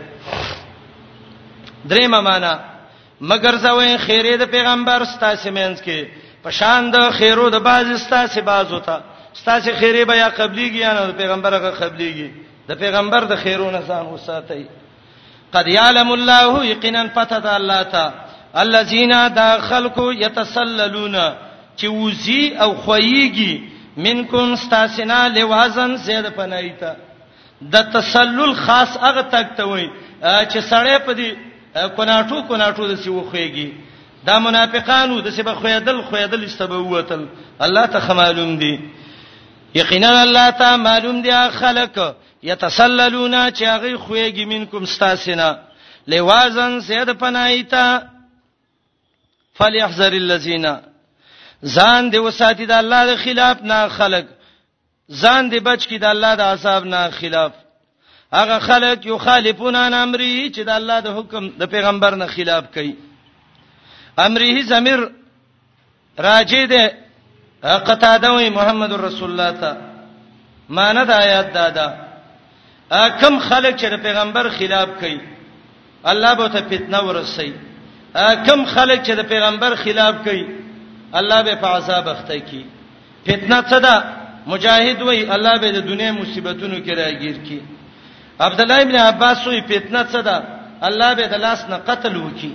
[1.88, 2.58] درې معنا
[3.20, 6.04] مگر زوی خیره د پیغمبر ستاسو منځ کې
[6.44, 9.00] پشان د خیرو د باز ستاسو بازو ته
[9.34, 12.28] استاد خیره بیا قبليږي یا نه پیغمبر هغه قبليږي
[12.68, 14.64] د پیغمبر د خیرونه ځان وساتي
[15.52, 18.04] قد يعلم الله یقینا پتہ ده الله تا
[18.64, 21.16] الذين داخلكو يتسللون
[21.76, 23.60] چې وزي او خويږي
[23.96, 26.94] منکم استاسنا لوازن زید پنایتا
[27.72, 29.90] د تسلل خاص هغه تک ته وای
[30.22, 31.28] چې سړی په دې
[31.98, 33.72] کناټو کناټو د سی وخويږي
[34.26, 37.22] دا منافقانو د سی بخویدل خویدل استبوتل
[37.60, 38.74] الله ته خمالوم دي
[39.74, 45.58] یقینا الله ته معلوم دی خلق یتسللون چې هغه خوېږي منکم استاسنا
[46.06, 48.02] لوازن سید پنایتا
[49.58, 50.66] فلیحذر الذین
[51.64, 54.24] ځان دی وساتید الله د خلاف نه خلق
[55.20, 57.52] ځان دی بچ کی د الله د عذاب نه خلاف
[58.32, 62.64] هغه خلک یو خالفون ان امره چې د الله د حکم د پیغمبر نه خلاف
[62.74, 62.96] کوي
[64.18, 65.00] امره زمیر
[66.18, 67.01] راجی ده
[67.62, 69.76] قتاده وی محمد رسول الله ته
[70.68, 71.86] ماند آیات دادا
[73.20, 75.20] کم خلک چې پیغمبر خلاف کوي
[76.06, 77.52] الله به ته فتنه ورسي
[78.46, 80.46] کم خلک چې د پیغمبر خلاف کوي
[81.14, 82.64] الله به په عذاب اخته کی
[83.26, 84.02] فتنه څه ده
[84.46, 87.60] مجاهد وای الله به د دنیا مصیبتونو کې راګیر کی
[88.40, 90.42] عبد الله ابن عباس وای فتنه څه ده
[90.82, 92.52] الله به د لاس نه قتل وکي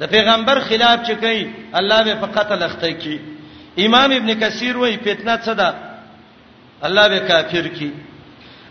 [0.00, 3.18] د پیغمبر خلاف چې کوي الله به په قتل اخته کی
[3.86, 5.74] امام ابن کثیر وایي فتنه څه ده
[6.82, 7.90] الله به کافر کی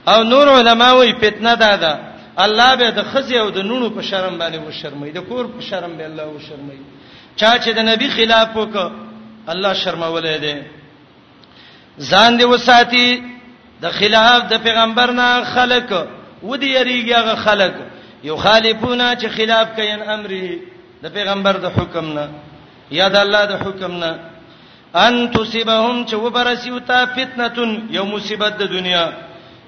[0.07, 1.99] او نور علما وایي فتنه ده ده
[2.37, 5.61] الله به د خزي او د نونو په شرم باندې و شرمای د کور په
[5.61, 6.77] شرم به الله و شرمای
[7.35, 8.91] چا چې د نبی خلاف وک
[9.47, 10.65] الله شرمولې ده
[11.99, 13.23] ځان دې وساتي
[13.81, 16.07] د خلاف د پیغمبر نه خلق
[16.43, 17.73] ودی یریږي هغه خلق
[18.23, 20.59] یو خالفونه چې خلاف کین امره
[21.03, 22.29] د پیغمبر د حکم نه
[22.91, 24.19] یا د الله د حکم نه
[24.95, 29.09] ان تصيبهم چې وبرسي او ته فتنه یو مصیبت د دنیا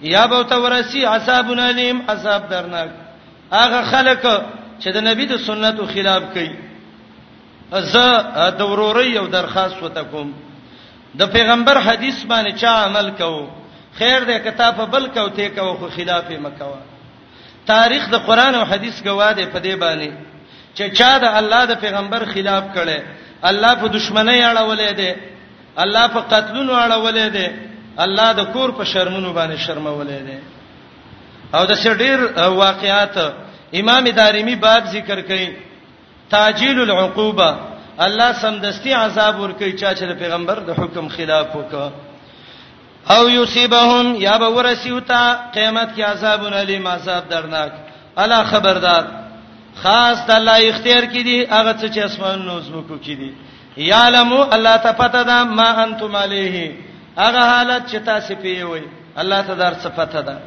[0.02, 2.90] یا به ته ورسي عذاب الیم عذاب درناک
[3.52, 4.24] هغه خلک
[4.82, 6.56] چې د نبی د سنتو خلاف کوي
[7.72, 8.22] زه
[8.58, 10.32] د وروري یو درخواست وته کوم
[11.18, 13.48] د پیغمبر حدیث باندې چا عمل کو
[13.98, 16.80] خیر دې کتاب بل کو ته کو خو خلاف مکوا
[17.66, 20.12] تاریخ د قران او حدیث گواه دی په دې باندې
[20.76, 23.00] چې چا د الله د پیغمبر خلاف کړي
[23.46, 25.16] الله په دشمنی اړولې ده
[25.78, 27.52] الله په قتلونو اړولې ده
[27.98, 30.38] الله د کور په شرمونو باندې شرمولې ده
[31.54, 33.18] او د شډیر واقعات
[33.74, 35.50] امام دارمی باب ذکر کړي
[36.30, 37.56] تاجيل العقوبه
[38.00, 41.92] الله سمدستي عذاب ورکړي چا چې د پیغمبر د حکم خلاف وکړ
[43.10, 47.72] او یصيبهم یا به ورسیوتا قیامت کې عذاب علی ما عذاب درناک
[48.18, 49.04] الا خبردار
[49.80, 53.30] خاص د الله اختیار کې دي هغه څه چې اسمانونو زمکو کې دي
[53.90, 56.56] یعلمو الله ته پته ده ما انتم علیه
[57.18, 58.82] هغه حالت چې تاسو پیې وي
[59.22, 60.38] الله ته در صفته ده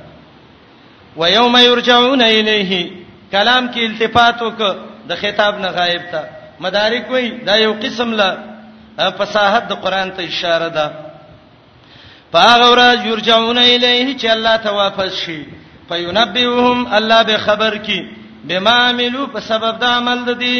[1.17, 2.91] و یوم یرجعون الیه
[3.33, 4.61] کلام کې التفات وک
[5.09, 6.23] د خطاب نه غایب تا
[6.61, 8.37] مدارک وای دا یو قسم لا
[9.19, 10.91] فصاحت د قران ته اشاره ده
[12.33, 15.45] فاغورا یرجعون الیه چې الله ته واپس شي
[15.89, 18.01] فینبئهم الله به خبر کی
[18.45, 20.57] بما عملو په سبب د عمل د دي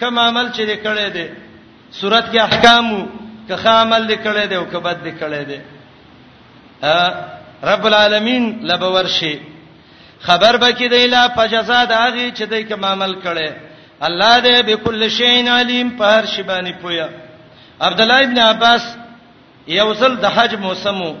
[0.00, 1.26] کوم عمل چې کړي دي
[2.00, 3.00] صورت کې احکامو
[3.48, 5.58] که خا عمل کړي دي او که بد کړي دي
[7.70, 9.34] رب العالمین لبورشي
[10.26, 13.52] خبر بکې دی لا پجزا د هغه چې دی کوم عمل کړي
[14.08, 17.08] الله دې بكل شی علیم په هر شی باندې پویا
[17.86, 18.84] عبد الله ابن عباس
[19.78, 21.12] یوصل د حج موسمو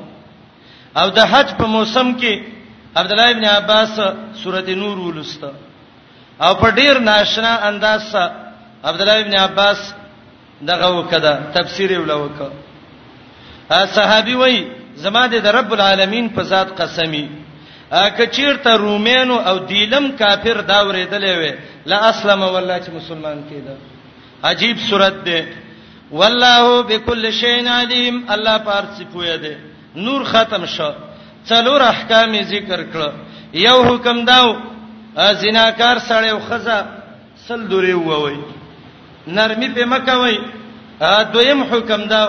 [1.00, 2.40] او د حج په موسم کې
[2.96, 3.98] عبد الله ابن عباس
[4.42, 5.50] سورته نور ولسته
[6.42, 8.30] او په ډیر ناشنا انداز سره
[8.88, 9.80] عبد الله ابن عباس
[10.70, 12.50] دغه وکړه تفسیر ولا وکړه
[13.80, 14.56] ا صحابي وای
[15.04, 17.24] زما د رب العالمین په ذات قسمی
[17.92, 21.52] ا کچیرته رومینو او دیلم کافر دا ورېدلې وې
[21.86, 23.74] لا اسلم والله چې مسلمان کېده
[24.44, 25.44] عجیب صورت ده
[26.12, 29.56] والله بكل شيء عليم الله پارڅ پوهه ده
[29.96, 30.90] نور ختم شو
[31.48, 33.12] څلور احکام ذکر کړ
[33.54, 34.50] یو حکم داو
[35.42, 36.78] زناکار سړی او خزه
[37.46, 38.36] سل دوری ووي
[39.26, 40.38] نرمي په مکوي
[41.32, 42.22] دویم حکم دا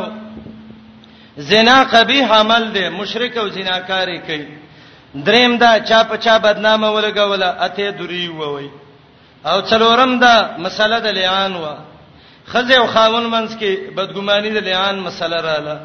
[1.37, 4.45] زنا قبیح عمل دی مشرک او زناکاری کوي
[5.15, 8.69] دریم دا چا په چا بدنامه ولګوله اته دوری ووي
[9.45, 11.65] او څلورم دا مسله د لیان و
[12.51, 15.81] خزه او خاون منس کې بدګماني د لیان مسله رااله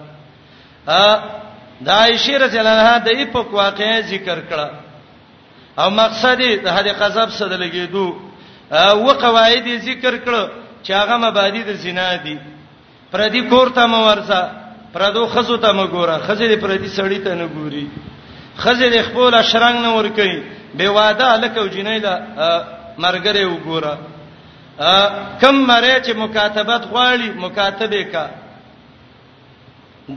[0.89, 1.21] ا
[1.81, 4.84] دایشه رسول الله د ایپک واقعې ذکر کړه
[5.83, 8.07] او مقصد د هدي قذب سره د لګیدو
[8.89, 10.43] او قواعد ذکر کړه
[10.87, 12.37] چې هغه مبادی د زنا دي
[13.13, 14.41] پردي کور ته مورځه
[14.95, 17.87] پردو خزو ته مګوره خزې پردي سړی ته نه ګوري
[18.63, 20.43] خزې خپل شرنګ نه ور کوي
[20.75, 22.15] به واده الکو جنیدا
[22.99, 23.95] مرګره وګوره
[25.41, 28.27] کم مړی چې مکاتبت غواړي مکاتبه کا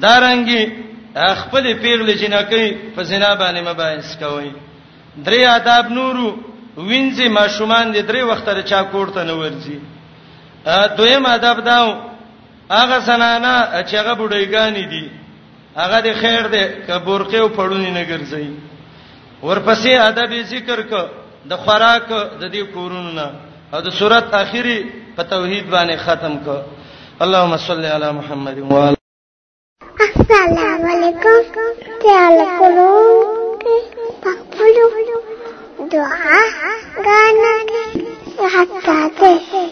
[0.03, 0.63] دارنګي
[1.41, 2.63] خپل پیغله جنکې
[2.95, 4.51] په زنا باندې مباحث کوي
[5.25, 6.27] درې آداب نورو
[6.77, 9.79] وینځي ماشومان دې درې وخت تر چا کوړته نه ورځي
[10.97, 11.95] دویم آداب داو
[12.69, 13.53] هغه زنانا
[13.89, 15.05] چې هغه بډایګانی دي
[15.75, 18.49] هغه د خیر دې کبورقه او پړونی نه ګرځي
[19.41, 21.09] ورپسې آداب ذکر ک
[21.49, 22.07] د خوراک
[22.41, 23.27] د دې کورونو نه
[23.73, 24.79] او د صورت اخیری
[25.15, 26.47] په توحید باندې ختم ک
[27.21, 28.93] اللهم صل علی محمد و
[30.03, 31.39] السلام علیکم
[32.01, 33.36] تعال کولو
[34.27, 34.87] پخپلو
[35.91, 39.63] دعاګانو کې حتی